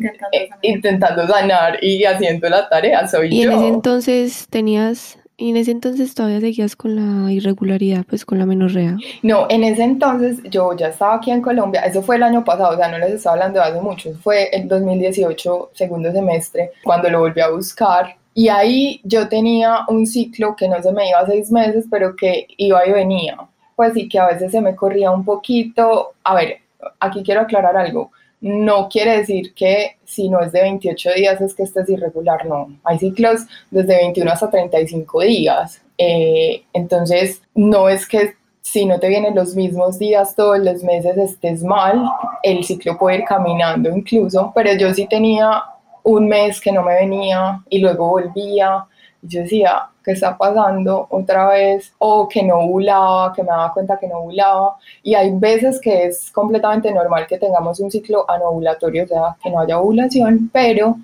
[0.61, 1.83] intentando, sanar.
[1.83, 3.35] y haciendo la tarea, soy yo.
[3.35, 8.25] Y en ese entonces tenías ¿Y en ese entonces todavía seguías con la irregularidad, pues
[8.25, 8.95] con la menorrea?
[9.23, 12.75] No, en ese entonces yo ya estaba aquí en Colombia, eso fue el año pasado,
[12.75, 17.09] o sea, no les estaba hablando de hace mucho, fue el 2018, segundo semestre, cuando
[17.09, 18.15] lo volví a buscar.
[18.35, 22.15] Y ahí yo tenía un ciclo que no se me iba a seis meses, pero
[22.15, 23.35] que iba y venía.
[23.75, 26.13] Pues sí que a veces se me corría un poquito.
[26.23, 26.59] A ver,
[26.99, 31.53] aquí quiero aclarar algo no quiere decir que si no es de 28 días es
[31.53, 32.75] que estés irregular, no.
[32.83, 35.81] Hay ciclos desde 21 hasta 35 días.
[35.97, 41.17] Eh, entonces, no es que si no te vienen los mismos días todos los meses
[41.17, 42.03] estés mal,
[42.41, 45.63] el ciclo puede ir caminando incluso, pero yo sí tenía
[46.03, 48.85] un mes que no me venía y luego volvía.
[49.21, 51.93] Yo decía, ¿qué está pasando otra vez?
[51.99, 54.77] O que no ovulaba, que me daba cuenta que no ovulaba.
[55.03, 59.49] Y hay veces que es completamente normal que tengamos un ciclo anovulatorio, o sea, que
[59.49, 60.97] no haya ovulación, pero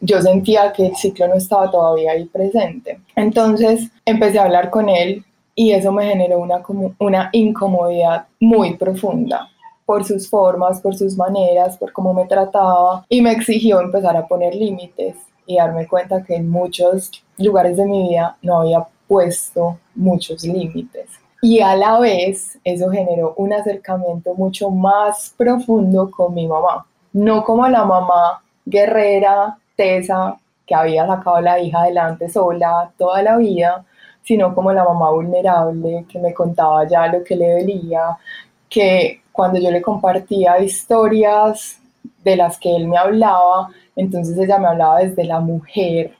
[0.00, 3.00] yo sentía que el ciclo no estaba todavía ahí presente.
[3.16, 6.62] Entonces empecé a hablar con él y eso me generó una,
[6.98, 9.48] una incomodidad muy profunda
[9.86, 14.26] por sus formas, por sus maneras, por cómo me trataba y me exigió empezar a
[14.26, 19.78] poner límites y darme cuenta que en muchos lugares de mi vida no había puesto
[19.94, 21.08] muchos límites.
[21.42, 26.86] Y a la vez eso generó un acercamiento mucho más profundo con mi mamá.
[27.12, 33.22] No como la mamá guerrera, tesa, que había sacado a la hija adelante sola toda
[33.22, 33.84] la vida,
[34.22, 38.16] sino como la mamá vulnerable que me contaba ya lo que le dolía,
[38.68, 41.80] que cuando yo le compartía historias
[42.22, 46.12] de las que él me hablaba, entonces ella me hablaba desde la mujer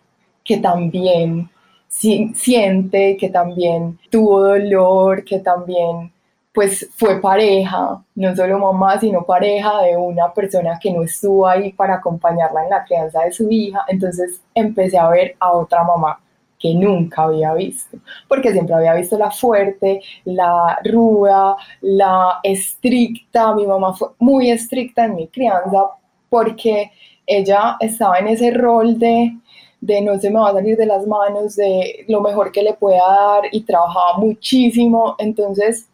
[0.45, 1.51] que también
[1.89, 6.13] siente, que también tuvo dolor, que también
[6.53, 11.73] pues fue pareja, no solo mamá, sino pareja de una persona que no estuvo ahí
[11.73, 13.85] para acompañarla en la crianza de su hija.
[13.89, 16.21] Entonces empecé a ver a otra mamá
[16.59, 23.55] que nunca había visto, porque siempre había visto la fuerte, la ruda, la estricta.
[23.55, 25.87] Mi mamá fue muy estricta en mi crianza
[26.29, 26.93] porque
[27.37, 29.37] ella estaba en ese rol de,
[29.81, 32.75] de no se me va a salir de las manos, de lo mejor que le
[32.75, 35.17] pueda dar y trabajaba muchísimo.
[35.19, 35.87] Entonces,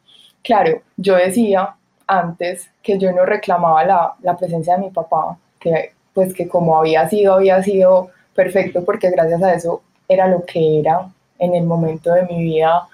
[0.42, 1.74] claro, yo decía
[2.06, 6.78] antes que yo no reclamaba la, la presencia de mi papá, que pues que como
[6.78, 11.64] había sido, había sido perfecto porque gracias a eso era lo que era en el
[11.64, 12.88] momento de mi vida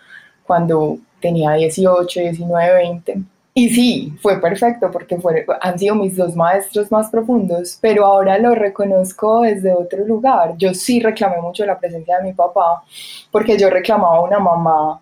[0.47, 3.25] cuando tenía 18, 19, 20
[3.57, 8.37] y sí, fue perfecto porque fue, han sido mis dos maestros más profundos, pero ahora
[8.37, 10.57] lo reconozco desde otro lugar.
[10.59, 12.83] Yo sí reclamé mucho la presencia de mi papá
[13.31, 15.01] porque yo reclamaba una mamá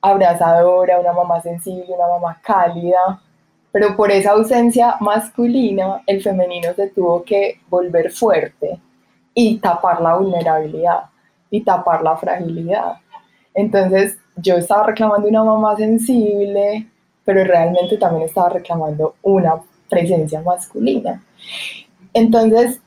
[0.00, 3.20] abrazadora, una mamá sensible, una mamá cálida,
[3.72, 8.78] pero por esa ausencia masculina, el femenino se tuvo que volver fuerte
[9.34, 11.06] y tapar la vulnerabilidad
[11.50, 12.98] y tapar la fragilidad.
[13.54, 16.86] Entonces yo estaba reclamando una mamá sensible,
[17.28, 19.60] pero realmente también estaba reclamando una
[19.90, 21.22] presencia masculina.
[22.14, 22.80] Entonces,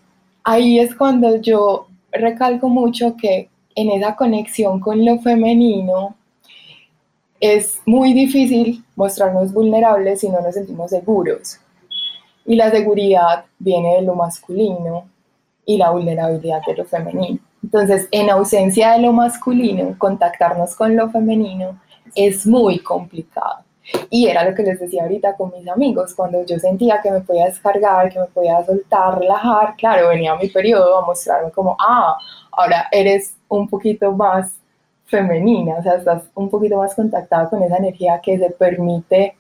[0.44, 6.16] ahí es cuando yo recalco mucho que en esa conexión con lo femenino
[7.40, 11.60] es muy difícil mostrarnos vulnerables si no nos sentimos seguros.
[12.44, 15.06] Y la seguridad viene de lo masculino
[15.68, 17.38] y la vulnerabilidad de lo femenino.
[17.62, 21.80] Entonces, en ausencia de lo masculino, contactarnos con lo femenino
[22.16, 23.66] es muy complicado.
[24.10, 27.22] Y era lo que les decía ahorita con mis amigos, cuando yo sentía que me
[27.22, 32.18] podía descargar, que me podía soltar, relajar, claro, venía mi periodo a mostrarme como, ah,
[32.52, 34.52] ahora eres un poquito más
[35.06, 39.36] femenina, o sea, estás un poquito más contactada con esa energía que se permite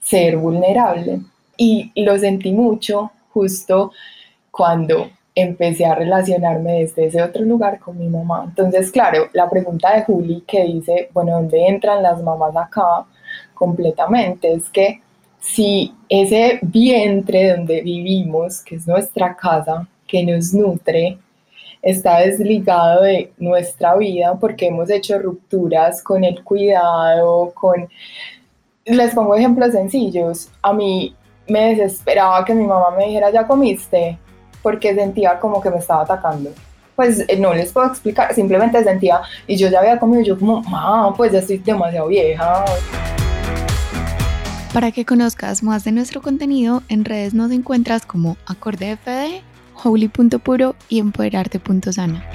[0.00, 1.20] ser vulnerable.
[1.56, 3.92] Y lo sentí mucho justo
[4.50, 8.44] cuando empecé a relacionarme desde ese otro lugar con mi mamá.
[8.46, 13.06] Entonces, claro, la pregunta de Juli que dice, bueno, ¿dónde entran las mamás acá?
[13.54, 14.52] Completamente.
[14.52, 15.00] Es que
[15.40, 21.18] si ese vientre donde vivimos, que es nuestra casa, que nos nutre,
[21.82, 27.88] está desligado de nuestra vida porque hemos hecho rupturas con el cuidado, con...
[28.86, 30.50] Les pongo ejemplos sencillos.
[30.62, 31.14] A mí
[31.46, 34.18] me desesperaba que mi mamá me dijera, ya comiste,
[34.62, 36.50] porque sentía como que me estaba atacando.
[36.96, 40.62] pues eh, no les puedo explicar, simplemente sentía, y yo ya había comido, yo como,
[40.68, 42.64] ah, pues ya estoy demasiado vieja.
[44.74, 49.40] Para que conozcas más de nuestro contenido, en redes nos encuentras como AcordeFD,
[49.84, 52.28] Holy.puro y Empoderarte.sana.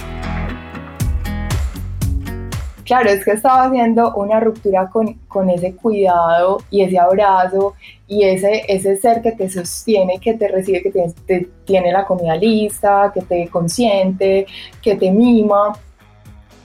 [2.86, 7.74] Claro, es que estaba haciendo una ruptura con, con, ese cuidado y ese abrazo
[8.08, 12.06] y ese, ese ser que te sostiene, que te recibe, que te, te tiene la
[12.06, 14.48] comida lista, que te consiente,
[14.82, 15.74] que te mima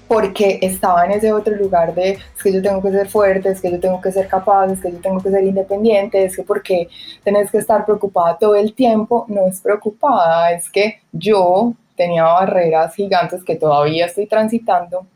[0.07, 3.61] porque estaba en ese otro lugar de es que yo tengo que ser fuerte, es
[3.61, 6.43] que yo tengo que ser capaz, es que yo tengo que ser independiente, es que
[6.43, 6.89] porque
[7.23, 12.95] tenés que estar preocupada todo el tiempo, no es preocupada, es que yo tenía barreras
[12.95, 15.07] gigantes que todavía estoy transitando,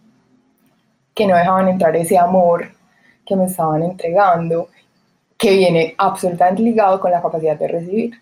[1.15, 2.71] que no dejaban entrar ese amor
[3.27, 4.69] que me estaban entregando,
[5.37, 8.21] que viene absolutamente ligado con la capacidad de recibir,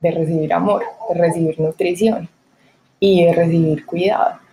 [0.00, 2.28] de recibir amor, de recibir nutrición
[3.00, 4.43] y de recibir cuidado.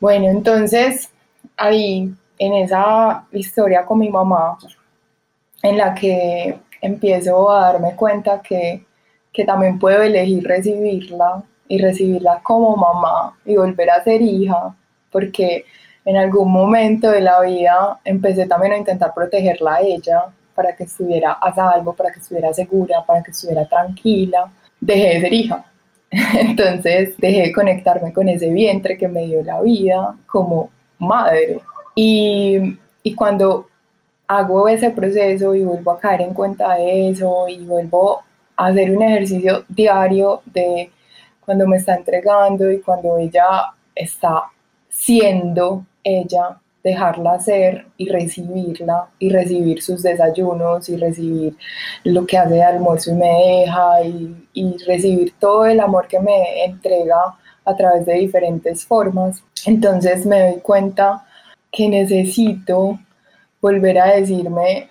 [0.00, 1.10] Bueno, entonces
[1.56, 4.56] ahí en esa historia con mi mamá,
[5.62, 8.84] en la que empiezo a darme cuenta que,
[9.32, 14.74] que también puedo elegir recibirla y recibirla como mamá y volver a ser hija,
[15.10, 15.64] porque
[16.04, 20.84] en algún momento de la vida empecé también a intentar protegerla a ella para que
[20.84, 24.50] estuviera a salvo, para que estuviera segura, para que estuviera tranquila.
[24.80, 25.64] Dejé de ser hija
[26.10, 31.60] Entonces dejé de conectarme con ese vientre que me dio la vida como madre.
[31.94, 33.68] Y, y cuando
[34.26, 38.22] hago ese proceso y vuelvo a caer en cuenta de eso y vuelvo
[38.56, 40.90] a hacer un ejercicio diario de
[41.44, 44.44] cuando me está entregando y cuando ella está
[44.90, 51.56] siendo ella, dejarla ser y recibirla y recibir sus desayunos y recibir
[52.04, 56.20] lo que hace de almuerzo y me deja y, y recibir todo el amor que
[56.20, 59.42] me entrega a través de diferentes formas.
[59.66, 61.26] Entonces me doy cuenta
[61.70, 62.98] que necesito
[63.60, 64.88] volver a decirme,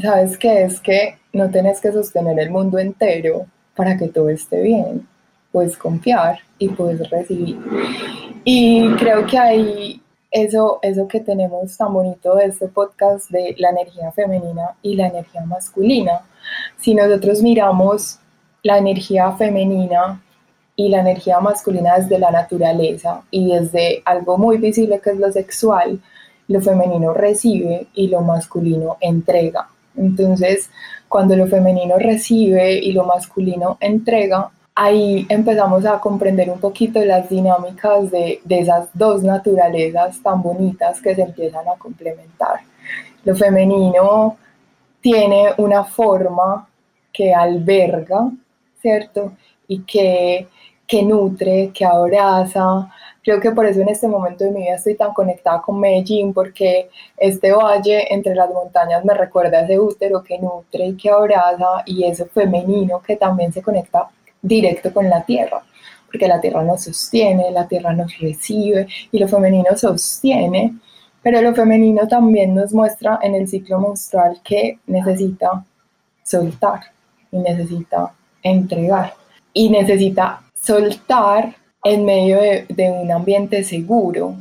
[0.00, 0.64] ¿sabes qué?
[0.64, 5.06] Es que no tienes que sostener el mundo entero para que todo esté bien.
[5.52, 7.58] Puedes confiar y puedes recibir.
[8.44, 13.70] Y creo que ahí eso, eso que tenemos tan bonito de este podcast de la
[13.70, 16.22] energía femenina y la energía masculina.
[16.78, 18.18] Si nosotros miramos
[18.62, 20.22] la energía femenina
[20.74, 25.32] y la energía masculina desde la naturaleza y desde algo muy visible que es lo
[25.32, 26.00] sexual,
[26.48, 29.68] lo femenino recibe y lo masculino entrega.
[29.96, 30.70] Entonces,
[31.08, 37.28] cuando lo femenino recibe y lo masculino entrega, ahí empezamos a comprender un poquito las
[37.30, 42.60] dinámicas de, esas dos naturalezas tan bonitas que se empiezan a complementar.
[43.24, 44.36] Lo femenino
[45.00, 46.68] tiene una forma
[47.10, 48.30] que alberga,
[48.82, 49.32] ¿cierto?
[49.66, 50.46] Y que,
[50.86, 52.92] que nutre, que abraza.
[53.24, 56.34] Creo que por eso en este momento de mi vida estoy tan conectada con Medellín,
[56.34, 61.08] porque este valle entre las montañas me recuerda a ese útero que nutre y que
[61.08, 64.10] abraza, y eso femenino que también se conecta
[64.46, 65.62] directo con la tierra,
[66.06, 70.74] porque la tierra nos sostiene, la tierra nos recibe y lo femenino sostiene,
[71.22, 75.64] pero lo femenino también nos muestra en el ciclo menstrual que necesita
[76.22, 76.80] soltar
[77.32, 79.14] y necesita entregar
[79.52, 84.36] y necesita soltar en medio de, de un ambiente seguro,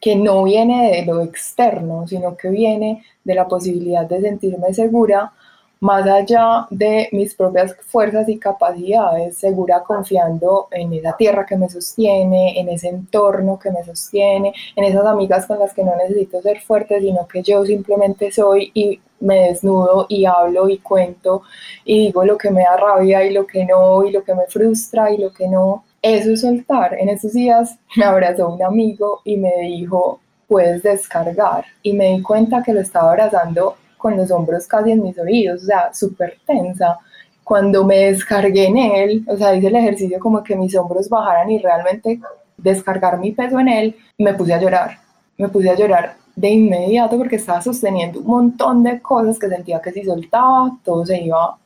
[0.00, 5.32] que no viene de lo externo, sino que viene de la posibilidad de sentirme segura
[5.80, 11.68] más allá de mis propias fuerzas y capacidades, segura confiando en esa tierra que me
[11.68, 16.42] sostiene, en ese entorno que me sostiene, en esas amigas con las que no necesito
[16.42, 21.42] ser fuerte, sino que yo simplemente soy y me desnudo y hablo y cuento
[21.84, 24.46] y digo lo que me da rabia y lo que no, y lo que me
[24.46, 25.84] frustra y lo que no.
[26.02, 26.94] Eso es soltar.
[26.94, 31.64] En esos días me abrazó un amigo y me dijo, puedes descargar.
[31.82, 35.62] Y me di cuenta que lo estaba abrazando con los hombros casi en mis oídos,
[35.62, 36.98] o sea, súper tensa.
[37.44, 41.50] Cuando me descargué en él, o sea, hice el ejercicio como que mis hombros bajaran
[41.50, 42.20] y realmente
[42.56, 44.98] descargar mi peso en él, me puse a llorar.
[45.36, 49.80] Me puse a llorar de inmediato porque estaba sosteniendo un montón de cosas que sentía
[49.80, 51.56] que si soltaba, todo se iba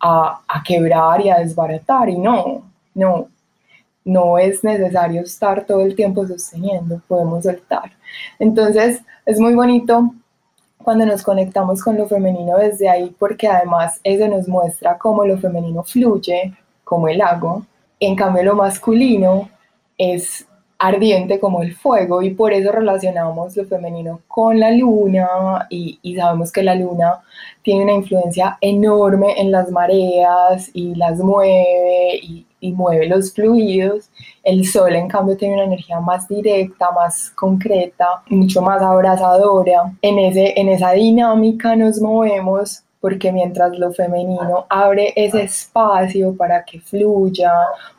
[0.00, 2.08] a, a quebrar y a desbaratar.
[2.08, 2.62] Y no,
[2.94, 3.28] no,
[4.04, 7.92] no es necesario estar todo el tiempo sosteniendo, podemos soltar.
[8.38, 10.14] Entonces, es muy bonito
[10.82, 15.38] cuando nos conectamos con lo femenino desde ahí, porque además eso nos muestra cómo lo
[15.38, 16.54] femenino fluye,
[16.84, 17.62] como el agua.
[18.00, 19.50] En cambio, lo masculino
[19.98, 20.46] es
[20.78, 26.14] ardiente como el fuego y por eso relacionamos lo femenino con la luna y, y,
[26.14, 27.20] sabemos que la luna
[27.62, 34.10] tiene una influencia enorme en las mareas y las mueve y y mueve los fluidos.
[34.42, 39.92] El sol, en cambio, tiene una energía más directa, más concreta, mucho más abrazadora.
[40.02, 46.64] En, ese, en esa dinámica nos movemos porque mientras lo femenino abre ese espacio para
[46.64, 47.52] que fluya,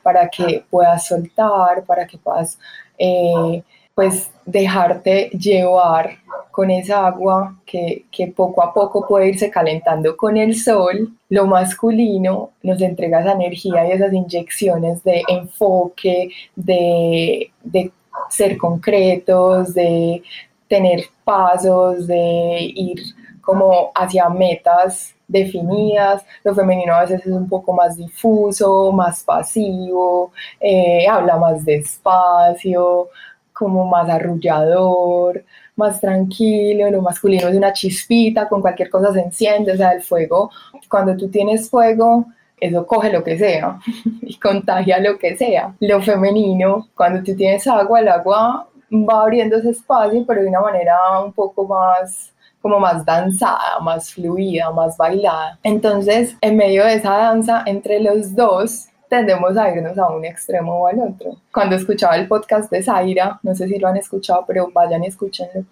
[0.04, 2.60] para que puedas soltar, para que puedas
[2.98, 3.64] eh,
[3.96, 6.18] pues dejarte llevar
[6.52, 11.46] con esa agua que, que, poco a poco puede irse calentando con el sol, lo
[11.46, 17.92] masculino nos entrega esa energía y esas inyecciones de enfoque, de, de
[18.30, 20.22] ser concretos, de
[20.68, 23.02] tener pasos, de ir
[23.42, 30.32] como hacia metas definidas, lo femenino a veces es un poco más difuso, más pasivo,
[30.60, 33.10] eh, habla más despacio,
[33.54, 35.44] como más arrullador,
[35.80, 40.04] más tranquilo, lo masculino es una chispita, con cualquier cosa se enciende, o sea, el
[40.04, 40.52] fuego,
[40.88, 42.28] cuando tú tienes fuego,
[42.60, 43.80] eso coge lo que sea
[44.22, 45.74] y contagia lo que sea.
[45.80, 50.62] Lo femenino, cuando tú tienes agua, el agua va abriendo ese espacio, pero de una
[50.62, 55.58] manera un poco más como más danzada, más fluida, más bailada.
[55.64, 60.82] Entonces, en medio de esa danza entre los dos, tendemos a irnos a un extremo
[60.82, 61.36] o al otro.
[61.52, 65.08] Cuando escuchaba el podcast de Zaira, no sé si lo han escuchado, pero vayan y
[65.08, 65.66] escúchenlo,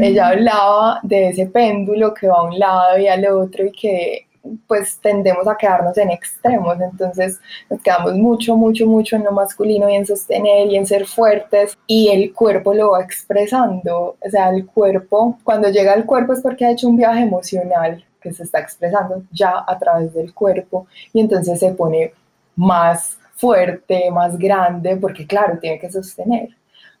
[0.00, 4.26] ella hablaba de ese péndulo que va a un lado y al otro y que
[4.66, 7.38] pues tendemos a quedarnos en extremos, entonces
[7.70, 11.78] nos quedamos mucho, mucho, mucho en lo masculino y en sostener y en ser fuertes
[11.86, 16.40] y el cuerpo lo va expresando, o sea, el cuerpo, cuando llega al cuerpo es
[16.40, 20.86] porque ha hecho un viaje emocional que se está expresando ya a través del cuerpo
[21.12, 22.12] y entonces se pone
[22.56, 26.50] más fuerte, más grande, porque claro, tiene que sostener.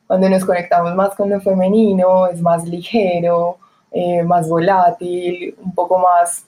[0.06, 3.58] Cuando nos conectamos más con lo femenino, es más ligero,
[3.90, 6.44] eh, más volátil, un poco más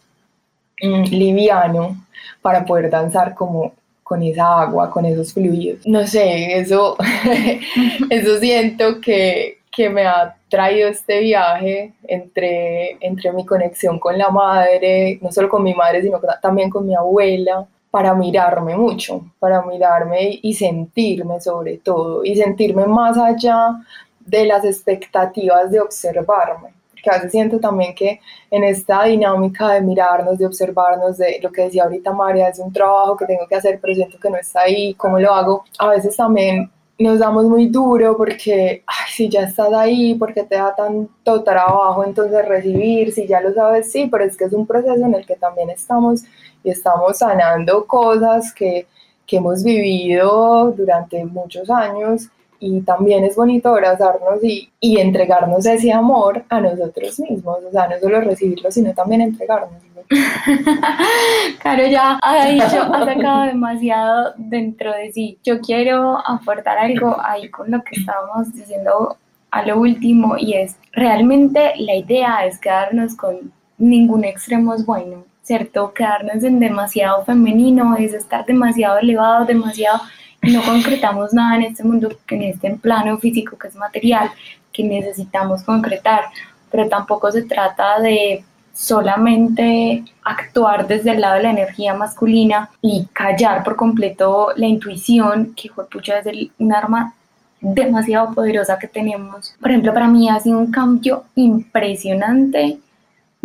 [0.82, 1.96] Mm, liviano
[2.42, 5.86] para poder danzar como con esa agua, con esos fluidos.
[5.86, 6.96] No sé, eso,
[8.10, 14.30] eso siento que, que me ha traído este viaje entre, entre mi conexión con la
[14.30, 19.62] madre, no solo con mi madre, sino también con mi abuela, para mirarme mucho, para
[19.62, 23.80] mirarme y sentirme sobre todo, y sentirme más allá
[24.18, 28.18] de las expectativas de observarme que a veces siento también que
[28.50, 32.72] en esta dinámica de mirarnos, de observarnos, de lo que decía ahorita María, es un
[32.72, 35.64] trabajo que tengo que hacer, pero siento que no está ahí, ¿cómo lo hago?
[35.78, 40.56] A veces también nos damos muy duro porque, ay, si ya estás ahí, porque te
[40.56, 44.66] da tanto trabajo entonces recibir, si ya lo sabes, sí, pero es que es un
[44.66, 46.24] proceso en el que también estamos
[46.64, 48.86] y estamos sanando cosas que,
[49.26, 55.92] que hemos vivido durante muchos años y también es bonito abrazarnos y, y, entregarnos ese
[55.92, 59.82] amor a nosotros mismos, o sea, no solo recibirlo, sino también entregarnos.
[61.60, 65.38] claro, ya ha dicho, ha sacado demasiado dentro de sí.
[65.42, 69.16] Yo quiero aportar algo ahí con lo que estábamos diciendo
[69.50, 75.24] a lo último y es, realmente la idea es quedarnos con ningún extremo es bueno,
[75.44, 75.92] ¿cierto?
[75.94, 80.00] Quedarnos en demasiado femenino es estar demasiado elevado, demasiado
[80.42, 84.30] no concretamos nada en este mundo, en este plano físico que es material,
[84.72, 86.24] que necesitamos concretar,
[86.70, 93.06] pero tampoco se trata de solamente actuar desde el lado de la energía masculina y
[93.12, 97.14] callar por completo la intuición, que pucha, es un arma
[97.60, 99.54] demasiado poderosa que tenemos.
[99.60, 102.78] Por ejemplo, para mí ha sido un cambio impresionante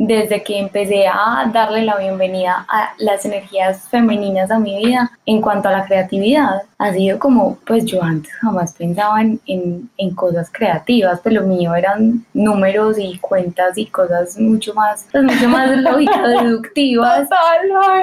[0.01, 5.41] desde que empecé a darle la bienvenida a las energías femeninas a mi vida en
[5.41, 6.61] cuanto a la creatividad.
[6.77, 11.53] Ha sido como, pues yo antes jamás pensaba en, en, cosas creativas, pero pues lo
[11.53, 17.27] mío eran números y cuentas y cosas mucho más, pues mucho más lógicas, deductivas.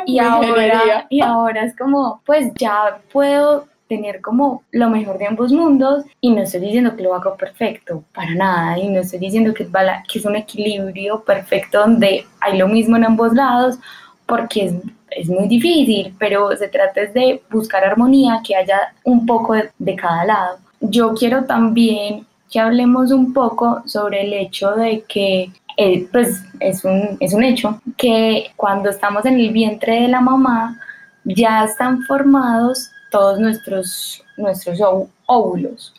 [0.05, 5.53] y ahora, y ahora es como, pues ya puedo tener como lo mejor de ambos
[5.53, 9.55] mundos y no estoy diciendo que lo hago perfecto, para nada, y no estoy diciendo
[9.55, 13.78] que que es un equilibrio perfecto donde hay lo mismo en ambos lados,
[14.26, 14.74] porque es,
[15.11, 19.97] es muy difícil, pero se trata de buscar armonía, que haya un poco de, de
[19.97, 20.59] cada lado.
[20.80, 26.84] Yo quiero también que hablemos un poco sobre el hecho de que eh, pues es
[26.84, 30.80] un, es un hecho que cuando estamos en el vientre de la mamá
[31.24, 34.78] ya están formados todos nuestros, nuestros
[35.24, 35.94] óvulos.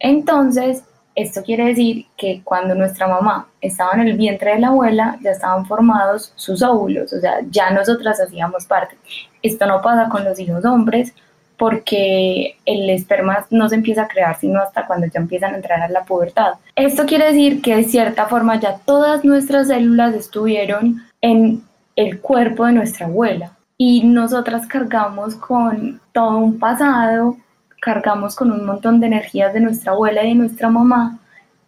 [0.00, 0.82] Entonces,
[1.14, 5.30] esto quiere decir que cuando nuestra mamá estaba en el vientre de la abuela, ya
[5.30, 8.96] estaban formados sus óvulos, o sea, ya nosotras hacíamos parte.
[9.42, 11.14] Esto no pasa con los hijos hombres
[11.56, 15.80] porque el esperma no se empieza a crear sino hasta cuando ya empiezan a entrar
[15.80, 16.54] a la pubertad.
[16.74, 21.62] Esto quiere decir que de cierta forma ya todas nuestras células estuvieron en
[21.94, 23.52] el cuerpo de nuestra abuela
[23.82, 27.38] y nosotras cargamos con todo un pasado,
[27.80, 31.18] cargamos con un montón de energías de nuestra abuela y de nuestra mamá,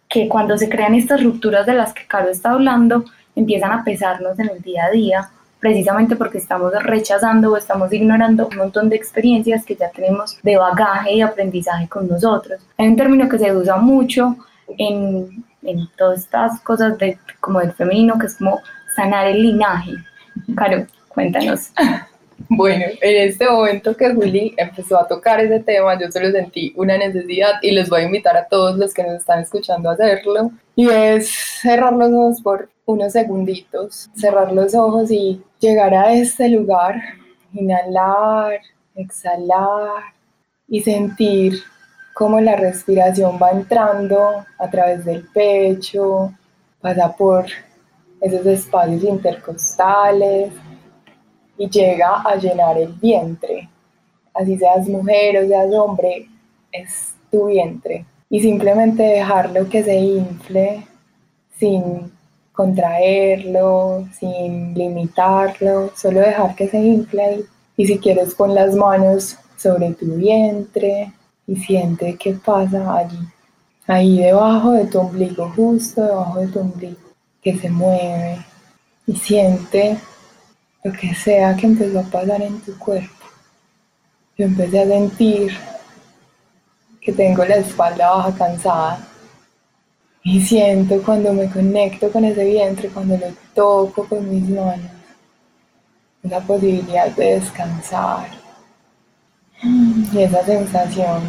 [0.07, 3.03] que cuando se crean estas rupturas de las que Caro está hablando,
[3.35, 8.47] empiezan a pesarnos en el día a día, precisamente porque estamos rechazando o estamos ignorando
[8.47, 12.61] un montón de experiencias que ya tenemos de bagaje y aprendizaje con nosotros.
[12.77, 14.35] Hay un término que se usa mucho
[14.77, 18.59] en, en todas estas cosas de, como del femenino, que es como
[18.95, 19.93] sanar el linaje.
[20.55, 21.71] Caro, cuéntanos.
[22.49, 26.97] Bueno, en este momento que Juli empezó a tocar ese tema, yo solo sentí una
[26.97, 30.51] necesidad y les voy a invitar a todos los que nos están escuchando a hacerlo.
[30.75, 36.49] Y es cerrar los ojos por unos segunditos, cerrar los ojos y llegar a este
[36.49, 37.01] lugar,
[37.53, 38.59] inhalar,
[38.95, 40.03] exhalar
[40.67, 41.53] y sentir
[42.13, 46.33] cómo la respiración va entrando a través del pecho,
[46.81, 47.45] pasa por
[48.21, 50.51] esos espacios intercostales
[51.57, 53.69] y llega a llenar el vientre.
[54.33, 56.27] Así seas mujer o seas hombre,
[56.71, 58.05] es tu vientre.
[58.29, 60.87] Y simplemente dejarlo que se infle
[61.59, 62.11] sin
[62.51, 67.45] contraerlo, sin limitarlo, solo dejar que se infle
[67.75, 71.11] y si quieres pon las manos sobre tu vientre
[71.47, 73.19] y siente qué pasa allí,
[73.87, 76.99] ahí debajo de tu ombligo, justo debajo de tu ombligo,
[77.41, 78.37] que se mueve
[79.07, 79.97] y siente
[80.83, 83.25] lo que sea que empezó a pasar en tu cuerpo.
[84.37, 85.53] Yo empecé a sentir
[86.99, 89.07] que tengo la espalda baja cansada
[90.23, 94.91] y siento cuando me conecto con ese vientre, cuando lo toco con mis manos,
[96.23, 98.29] esa posibilidad de descansar
[99.61, 101.21] y esa sensación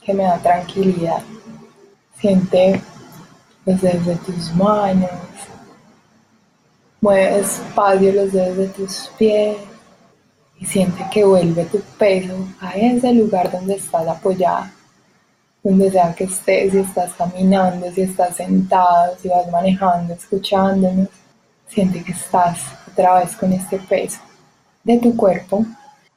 [0.00, 1.22] que me da tranquilidad.
[2.18, 2.80] Siente
[3.66, 5.10] los dedos de tus manos,
[7.02, 9.56] Mueve despacio los dedos de tus pies
[10.60, 14.72] y siente que vuelve tu peso a ese lugar donde estás apoyada,
[15.64, 21.08] donde sea que estés, si estás caminando, si estás sentado, si vas manejando, escuchándonos.
[21.66, 24.20] Siente que estás otra vez con este peso
[24.84, 25.66] de tu cuerpo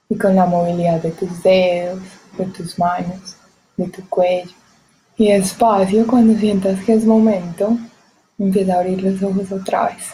[0.08, 2.04] y con la movilidad de tus dedos,
[2.38, 3.38] de tus manos,
[3.76, 4.52] de tu cuello.
[5.18, 7.76] Y despacio, cuando sientas que es momento,
[8.38, 10.14] empieza a abrir los ojos otra vez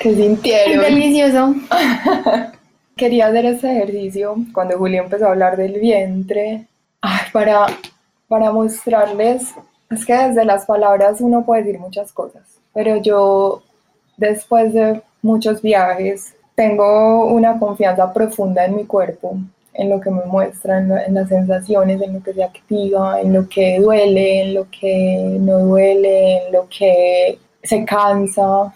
[0.00, 0.84] que sintieron.
[0.84, 1.54] delicioso.
[2.96, 6.66] Quería hacer ese ejercicio cuando Julio empezó a hablar del vientre,
[7.32, 7.66] para,
[8.28, 9.54] para mostrarles,
[9.90, 12.42] es que desde las palabras uno puede decir muchas cosas,
[12.72, 13.62] pero yo
[14.16, 19.36] después de muchos viajes tengo una confianza profunda en mi cuerpo,
[19.74, 23.34] en lo que me muestra, en, en, las sensaciones, en lo que se activa, en
[23.34, 28.72] lo que duele, en lo que no duele, en lo que se cansa,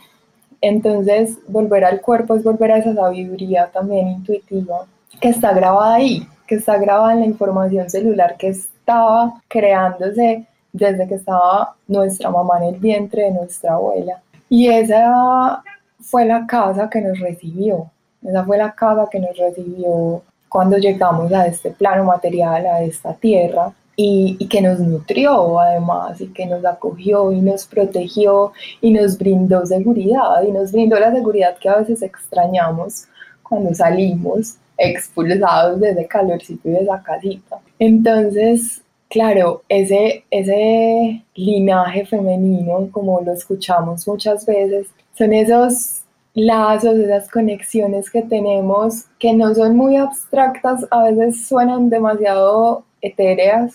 [0.61, 4.87] entonces, volver al cuerpo es volver a esa sabiduría también intuitiva
[5.21, 11.09] que está grabada ahí, que está grabada en la información celular que estaba creándose desde
[11.09, 14.21] que estaba nuestra mamá en el vientre de nuestra abuela.
[14.49, 15.63] Y esa
[16.01, 17.91] fue la casa que nos recibió,
[18.23, 23.15] esa fue la casa que nos recibió cuando llegamos a este plano material, a esta
[23.15, 29.18] tierra, y, que nos nutrió además y que nos acogió y nos protegió y nos
[29.18, 33.05] brindó seguridad y nos brindó la seguridad que a veces extrañamos
[33.43, 37.59] cuando salimos expulsados de ese calorcito y de esa casita.
[37.78, 38.80] Entonces,
[39.11, 44.86] claro, ese, ese linaje femenino, como lo escuchamos muchas veces,
[45.18, 46.01] son esos
[46.32, 53.75] lazos, esas conexiones que tenemos que no son muy abstractas, a veces suenan demasiado etéreas,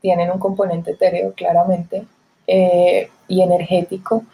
[0.00, 2.04] tienen un componente etéreo claramente
[2.46, 4.24] eh, y energético,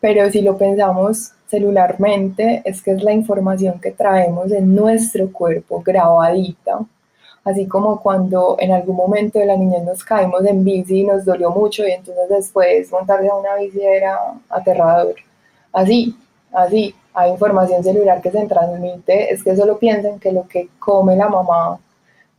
[0.00, 5.82] pero si lo pensamos celularmente, es que es la información que traemos en nuestro cuerpo
[5.84, 6.80] grabadita,
[7.44, 11.24] así como cuando en algún momento de la niñez nos caímos en bici y nos
[11.24, 14.18] dolió mucho y entonces después montarse a una bici era
[14.48, 15.16] aterrador.
[15.72, 16.16] Así,
[16.52, 21.16] así, hay información celular que se transmite, es que solo piensen que lo que come
[21.16, 21.80] la mamá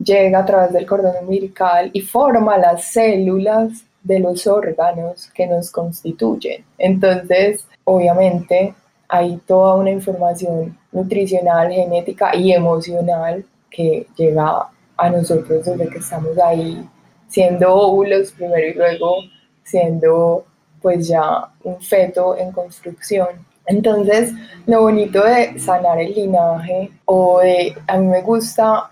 [0.04, 5.72] llega a través del cordón umbilical y forma las células de los órganos que nos
[5.72, 6.64] constituyen.
[6.78, 8.74] Entonces, obviamente,
[9.08, 16.38] hay toda una información nutricional, genética y emocional que llega a nosotros desde que estamos
[16.38, 16.88] ahí
[17.28, 19.16] siendo óvulos primero y luego
[19.64, 20.45] siendo
[20.82, 23.28] pues ya un feto en construcción.
[23.66, 24.34] Entonces,
[24.66, 28.89] lo bonito de sanar el linaje o de, a mí me gusta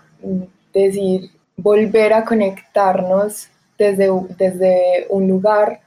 [0.72, 3.48] decir, volver a conectarnos
[3.78, 5.80] desde, desde un lugar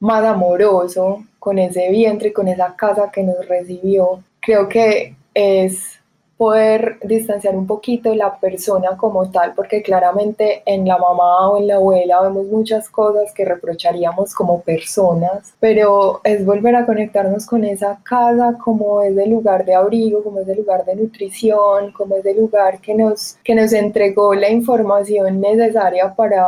[0.00, 4.22] más amoroso con ese vientre, con esa casa que nos recibió.
[4.40, 5.97] Creo que es
[6.38, 11.66] poder distanciar un poquito la persona como tal, porque claramente en la mamá o en
[11.66, 17.64] la abuela vemos muchas cosas que reprocharíamos como personas, pero es volver a conectarnos con
[17.64, 22.80] esa casa como ese lugar de abrigo, como ese lugar de nutrición, como ese lugar
[22.80, 26.46] que nos, que nos entregó la información necesaria para,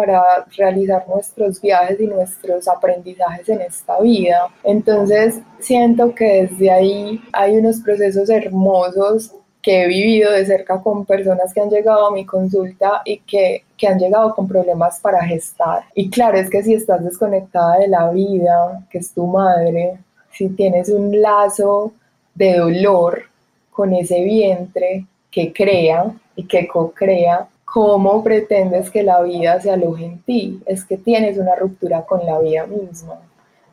[0.00, 4.48] para realizar nuestros viajes y nuestros aprendizajes en esta vida.
[4.64, 11.04] Entonces, siento que desde ahí hay unos procesos hermosos que he vivido de cerca con
[11.04, 15.22] personas que han llegado a mi consulta y que, que, han llegado con problemas para
[15.22, 15.82] gestar.
[15.94, 19.98] Y claro, es que si estás desconectada de la vida, que es tu madre,
[20.32, 21.92] si tienes un lazo
[22.34, 23.24] de dolor
[23.70, 30.04] con ese vientre que crea y que co-crea, ¿cómo pretendes que la vida se aloje
[30.04, 30.60] en ti?
[30.66, 33.20] Es que tienes una ruptura con la vida misma.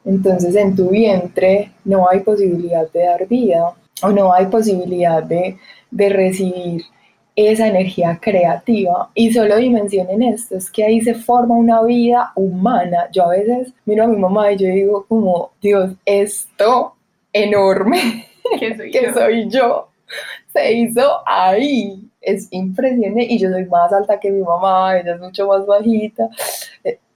[0.06, 5.58] Entonces en tu vientre no hay posibilidad de dar vida o no hay posibilidad de,
[5.92, 6.84] de recibir
[7.36, 13.10] esa energía creativa y solo dimensionen esto, es que ahí se forma una vida humana.
[13.12, 16.96] Yo a veces miro a mi mamá y yo digo como, Dios, esto
[17.32, 18.26] enorme
[18.60, 19.14] que soy, que yo?
[19.14, 19.88] soy yo
[20.58, 22.02] se hizo ahí.
[22.32, 26.30] Es impresionante y yo soy más alta que mi mamá, ella es mucho más bajita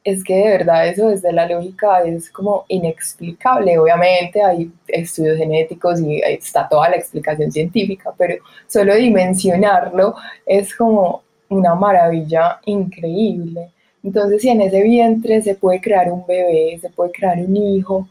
[0.03, 3.77] es que de verdad eso desde la lógica es como inexplicable.
[3.77, 8.35] Obviamente hay estudios genéticos y está toda la explicación científica, pero
[8.67, 13.71] solo dimensionarlo es como una maravilla increíble.
[14.03, 18.07] Entonces, si en ese vientre se puede crear un bebé, se puede crear un hijo,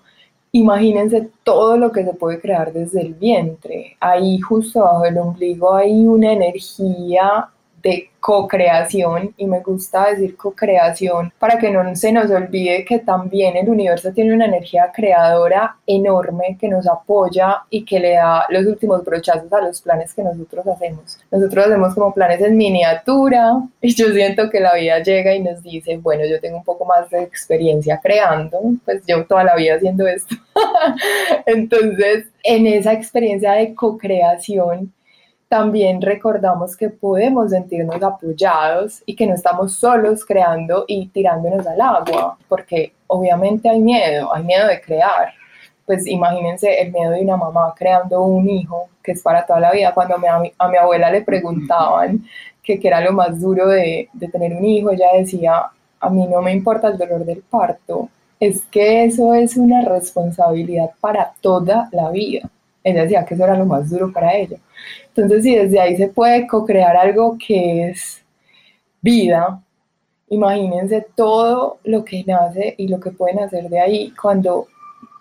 [0.52, 3.96] imagínense todo lo que se puede crear desde el vientre.
[4.00, 7.48] Ahí justo bajo el ombligo hay una energía
[7.82, 13.56] de co-creación y me gusta decir co-creación para que no se nos olvide que también
[13.56, 18.66] el universo tiene una energía creadora enorme que nos apoya y que le da los
[18.66, 21.18] últimos brochazos a los planes que nosotros hacemos.
[21.30, 25.62] Nosotros hacemos como planes en miniatura y yo siento que la vida llega y nos
[25.62, 29.76] dice, bueno, yo tengo un poco más de experiencia creando, pues yo toda la vida
[29.76, 30.36] haciendo esto.
[31.46, 34.92] Entonces, en esa experiencia de co-creación,
[35.50, 41.80] también recordamos que podemos sentirnos apoyados y que no estamos solos creando y tirándonos al
[41.80, 45.34] agua, porque obviamente hay miedo, hay miedo de crear.
[45.84, 49.72] Pues imagínense el miedo de una mamá creando un hijo que es para toda la
[49.72, 49.92] vida.
[49.92, 52.24] Cuando a mi, abuela le preguntaban
[52.62, 55.64] qué era lo más duro de, de tener un hijo, ella decía,
[55.98, 60.92] a mí no me importa el dolor del parto, es que eso es una responsabilidad
[61.00, 62.48] para toda la vida.
[62.82, 64.58] Ella decía que eso era lo más duro para ella.
[65.08, 68.22] Entonces, si desde ahí se puede co-crear algo que es
[69.00, 69.60] vida,
[70.28, 74.66] imagínense todo lo que nace y lo que pueden hacer de ahí cuando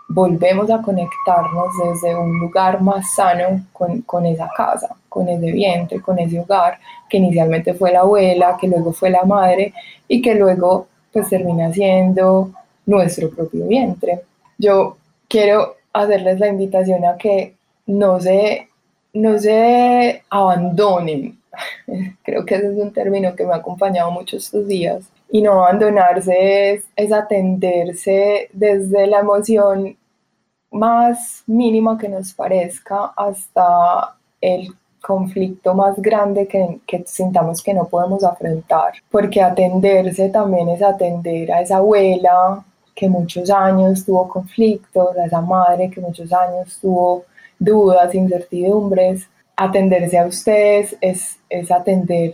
[0.08, 6.02] volvemos a conectarnos desde un lugar más sano con, con, esa casa, con ese vientre,
[6.02, 9.74] con ese hogar, que inicialmente fue la abuela, que luego fue la madre
[10.08, 12.52] y que luego pues termina siendo
[12.86, 14.22] nuestro propio vientre.
[14.58, 14.98] Yo
[15.28, 18.70] quiero hacerles la invitación a que no se
[19.14, 21.40] no se abandonen.
[22.24, 25.10] Creo que ese es un término que me ha acompañado mucho estos días.
[25.32, 29.96] Y no abandonarse es, atenderse desde la emoción
[30.72, 37.88] más mínima que nos parezca hasta el conflicto más grande que, que, sintamos que no
[37.88, 38.94] podemos afrontar.
[39.10, 42.64] Porque atenderse también es atender a esa abuela
[43.00, 47.24] que muchos años tuvo conflictos, a esa madre que muchos años tuvo
[47.58, 52.34] dudas, incertidumbres, atenderse a ustedes es, es atender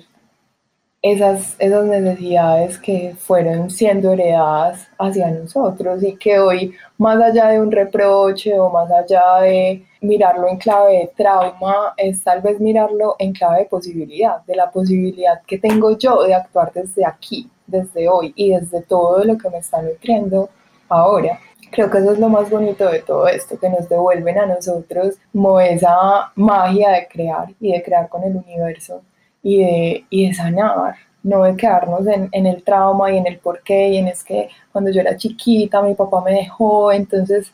[1.04, 7.62] esas, esas necesidades que fueron siendo heredadas hacia nosotros y que hoy, más allá de
[7.62, 13.16] un reproche o más allá de mirarlo en clave de trauma, es tal vez mirarlo
[13.20, 18.08] en clave de posibilidad, de la posibilidad que tengo yo de actuar desde aquí, desde
[18.10, 20.50] hoy y desde todo lo que me está nutriendo
[20.90, 21.40] ahora.
[21.72, 25.16] Creo que eso es lo más bonito de todo esto, que nos devuelven a nosotros
[25.32, 29.02] como esa magia de crear y de crear con el universo
[29.44, 33.40] y de, y de sanar, no de quedarnos en, en, el trauma y en el
[33.40, 37.52] porqué y en es que cuando yo era chiquita mi papá me dejó, entonces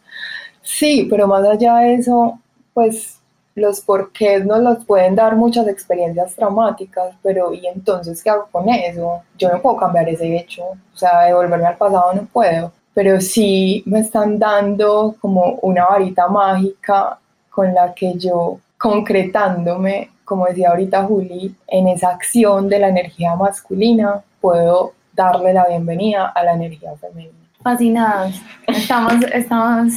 [0.61, 2.39] sí, pero más allá de eso,
[2.73, 3.20] pues
[3.55, 8.69] los porqués nos los pueden dar muchas experiencias traumáticas, pero ¿y entonces qué hago con
[8.69, 9.21] eso?
[9.37, 13.83] Yo no puedo cambiar ese hecho, o sea, devolverme al pasado no puedo pero sí
[13.85, 17.17] me están dando como una varita mágica
[17.49, 23.35] con la que yo, concretándome, como decía ahorita Juli, en esa acción de la energía
[23.35, 27.37] masculina, puedo darle la bienvenida a la energía femenina.
[27.61, 28.41] Fascinados.
[28.67, 29.93] Estamos, estamos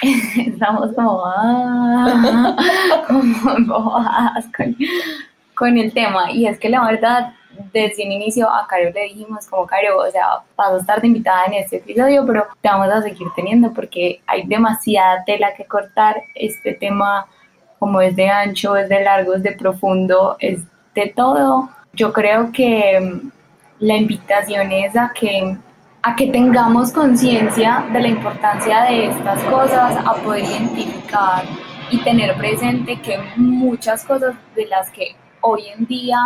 [0.46, 2.40] estamos como, ah,
[4.56, 4.76] con,
[5.54, 6.30] con el tema.
[6.30, 7.34] Y es que la verdad,
[7.72, 11.08] desde un inicio a Caro le dijimos como Caro, o sea, vas a estar de
[11.08, 15.64] invitada en este episodio, pero te vamos a seguir teniendo porque hay demasiada tela que
[15.64, 16.22] cortar.
[16.34, 17.26] Este tema,
[17.78, 20.62] como es de ancho, es de largo, es de profundo, es
[20.94, 21.70] de todo.
[21.92, 23.30] Yo creo que mm,
[23.80, 25.56] la invitación es a que
[26.02, 31.44] a que tengamos conciencia de la importancia de estas cosas, a poder identificar
[31.90, 36.18] y tener presente que muchas cosas de las que hoy en día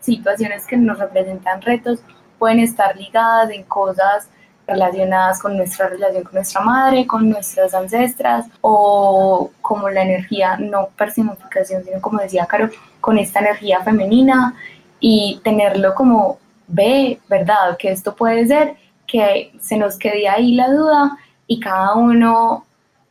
[0.00, 2.00] situaciones que nos representan retos
[2.38, 4.28] pueden estar ligadas en cosas
[4.66, 10.88] relacionadas con nuestra relación con nuestra madre, con nuestras ancestras o como la energía, no
[10.96, 12.68] personificación, sino como decía Caro,
[13.00, 14.54] con esta energía femenina
[15.00, 17.76] y tenerlo como ve, ¿verdad?
[17.78, 18.76] Que esto puede ser,
[19.06, 22.64] que se nos quede ahí la duda y cada uno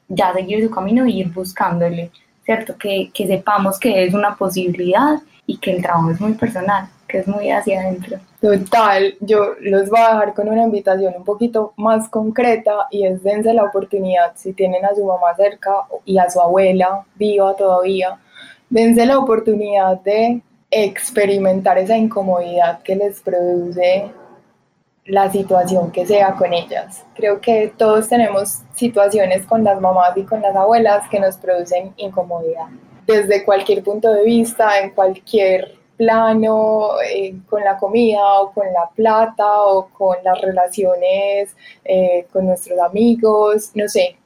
[0.08, 2.12] ya seguir su camino e ir buscándole,
[2.44, 2.78] ¿cierto?
[2.78, 7.20] Que, que sepamos que es una posibilidad y que el trabajo es muy personal, que
[7.20, 8.18] es muy hacia adentro.
[8.42, 13.24] Total, yo los voy a dejar con una invitación un poquito más concreta y es
[13.24, 15.72] dense la oportunidad, si tienen a su mamá cerca
[16.04, 18.20] y a su abuela viva todavía,
[18.70, 24.12] dense la oportunidad de experimentar esa incomodidad que les produce
[25.06, 27.06] la situación que sea con ellas.
[27.16, 31.94] Creo que todos tenemos situaciones con las mamás y con las abuelas que nos producen
[31.98, 32.68] incomodidad
[33.06, 38.90] desde cualquier punto de vista, en cualquier plano, eh, con la comida o con la
[38.94, 44.18] plata o con las relaciones eh, con nuestros amigos, no sé.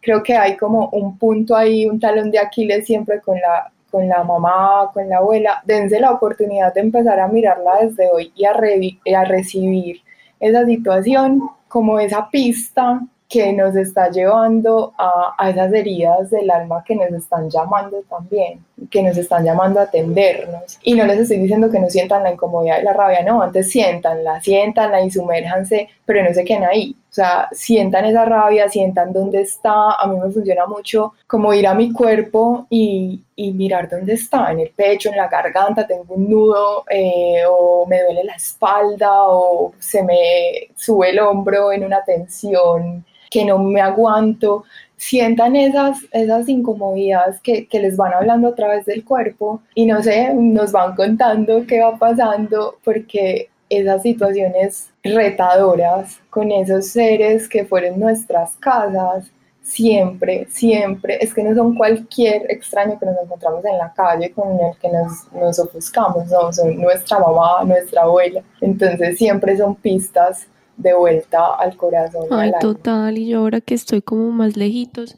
[0.00, 4.08] Creo que hay como un punto ahí, un talón de Aquiles siempre con la, con
[4.08, 5.62] la mamá, con la abuela.
[5.64, 10.02] Dense la oportunidad de empezar a mirarla desde hoy y a, recibir
[10.40, 16.84] esa situación como esa pista que nos está llevando a, a, esas heridas del alma
[16.84, 20.78] que nos están llamando también, que nos están llamando a atendernos.
[20.82, 23.70] Y no les estoy diciendo que no sientan la incomodidad y la rabia, no, antes
[23.70, 26.96] sientanla, sientanla y sumérjanse, pero no se queden ahí.
[27.10, 29.92] O sea, sientan esa rabia, sientan dónde está.
[29.92, 34.50] A mí me funciona mucho como ir a mi cuerpo y, y mirar dónde está,
[34.50, 39.10] en el pecho, en la garganta, tengo un nudo eh, o me duele la espalda
[39.28, 44.64] o se me sube el hombro en una tensión que no me aguanto,
[44.96, 50.02] sientan esas, esas incomodidades que, que, les van hablando a través del cuerpo y no
[50.02, 57.64] sé, nos van contando qué va pasando porque esas situaciones retadoras con esos seres que
[57.64, 59.30] fueron nuestras casas,
[59.62, 64.60] siempre, siempre, es que no son cualquier extraño que nos encontramos en la calle con
[64.60, 70.46] el que nos, nos ofuscamos, no, son nuestra mamá, nuestra abuela, entonces siempre son pistas
[70.76, 72.26] de vuelta al corazón.
[72.30, 75.16] Ay, total, y yo ahora que estoy como más lejitos,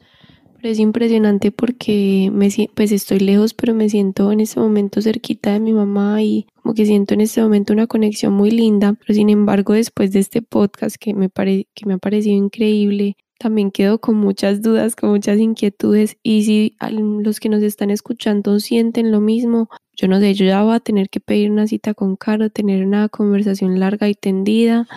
[0.55, 5.53] pero es impresionante porque me, pues estoy lejos, pero me siento en este momento cerquita
[5.53, 9.13] de mi mamá y como que siento en este momento una conexión muy linda, pero
[9.13, 13.71] sin embargo después de este podcast que me, pare, que me ha parecido increíble, también
[13.71, 19.11] quedo con muchas dudas, con muchas inquietudes y si los que nos están escuchando sienten
[19.11, 22.15] lo mismo, yo no sé, yo ya voy a tener que pedir una cita con
[22.15, 24.87] Caro, tener una conversación larga y tendida.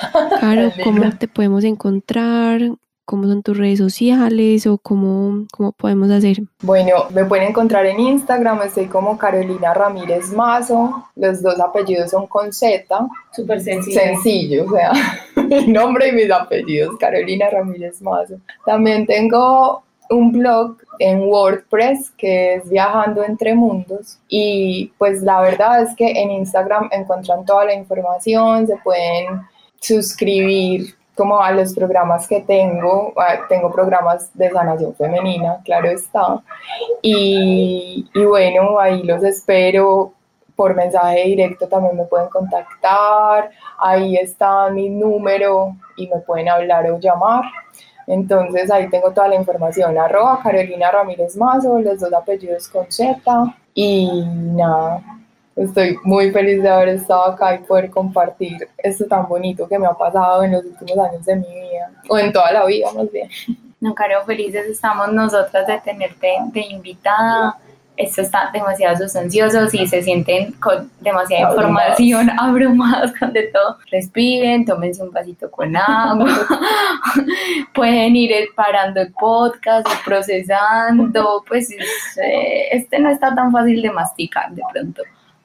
[0.40, 2.76] Caro, ¿cómo te podemos encontrar?
[3.04, 6.38] ¿Cómo son tus redes sociales o cómo, cómo podemos hacer?
[6.62, 12.26] Bueno, me pueden encontrar en Instagram, estoy como Carolina Ramírez Mazo, los dos apellidos son
[12.26, 12.86] con Z.
[13.32, 14.00] Súper sencillo.
[14.00, 14.92] Sencillo, o sea,
[15.36, 18.36] mi nombre y mis apellidos, Carolina Ramírez Mazo.
[18.64, 25.82] También tengo un blog en WordPress que es Viajando entre Mundos y pues la verdad
[25.82, 29.42] es que en Instagram encuentran toda la información, se pueden
[29.80, 33.14] suscribir como a los programas que tengo,
[33.48, 36.42] tengo programas de sanación femenina, claro está,
[37.02, 40.12] y, y bueno, ahí los espero.
[40.56, 46.88] Por mensaje directo también me pueden contactar, ahí está mi número y me pueden hablar
[46.92, 47.42] o llamar.
[48.06, 53.20] Entonces ahí tengo toda la información, arroba Carolina Ramírez Mazo, los dos apellidos con Z.
[53.74, 55.02] Y nada,
[55.56, 59.86] estoy muy feliz de haber estado acá y poder compartir esto tan bonito que me
[59.86, 63.10] ha pasado en los últimos años de mi vida, o en toda la vida más
[63.10, 63.28] bien.
[63.80, 67.58] No, Caro, felices estamos nosotras de tenerte de invitada.
[67.96, 74.64] Esto está demasiado sustancioso, si se sienten con demasiada información, abrumados con de todo, respiren,
[74.64, 76.28] tómense un vasito con agua,
[77.74, 84.50] pueden ir parando el podcast, procesando, pues eh, este no está tan fácil de masticar
[84.50, 85.02] de pronto,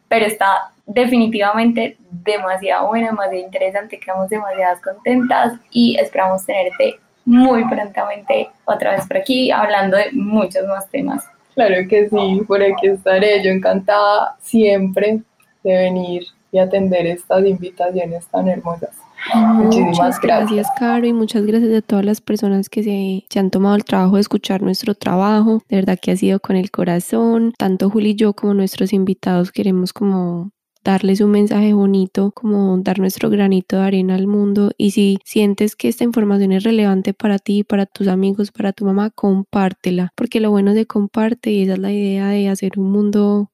[0.10, 8.50] pero está definitivamente demasiado bueno, demasiado interesante, quedamos demasiadas contentas y esperamos tenerte muy prontamente
[8.66, 11.26] otra vez por aquí hablando de muchos más temas.
[11.54, 13.44] Claro que sí, por aquí estaré.
[13.44, 15.20] Yo encantada siempre
[15.64, 18.96] de venir y atender estas invitaciones tan hermosas.
[19.34, 20.68] Muchísimas gracias.
[20.78, 24.16] Caro, y muchas gracias a todas las personas que se, se, han tomado el trabajo
[24.16, 25.62] de escuchar nuestro trabajo.
[25.70, 27.54] De verdad que ha sido con el corazón.
[27.58, 30.52] Tanto Juli y yo como nuestros invitados queremos como
[30.84, 34.72] darles un mensaje bonito, como dar nuestro granito de arena al mundo.
[34.78, 38.86] Y si sientes que esta información es relevante para ti, para tus amigos, para tu
[38.86, 42.92] mamá, compártela, porque lo bueno se comparte y esa es la idea de hacer un
[42.92, 43.52] mundo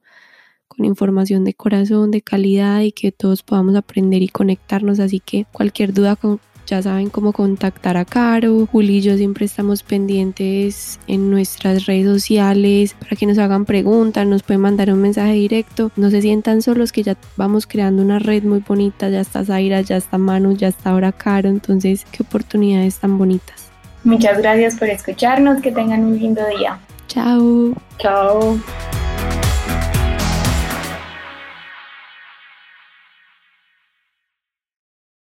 [0.76, 5.00] con información de corazón, de calidad y que todos podamos aprender y conectarnos.
[5.00, 6.18] Así que cualquier duda
[6.66, 8.68] ya saben cómo contactar a Caro.
[8.72, 14.26] Juli y yo siempre estamos pendientes en nuestras redes sociales para que nos hagan preguntas,
[14.26, 15.92] nos pueden mandar un mensaje directo.
[15.96, 19.10] No se sientan solos que ya vamos creando una red muy bonita.
[19.10, 21.50] Ya está Zaira, ya está Manu, ya está ahora Caro.
[21.50, 23.70] Entonces, qué oportunidades tan bonitas.
[24.04, 25.62] Muchas gracias por escucharnos.
[25.62, 26.80] Que tengan un lindo día.
[27.08, 27.74] Chao.
[28.00, 28.58] Chao.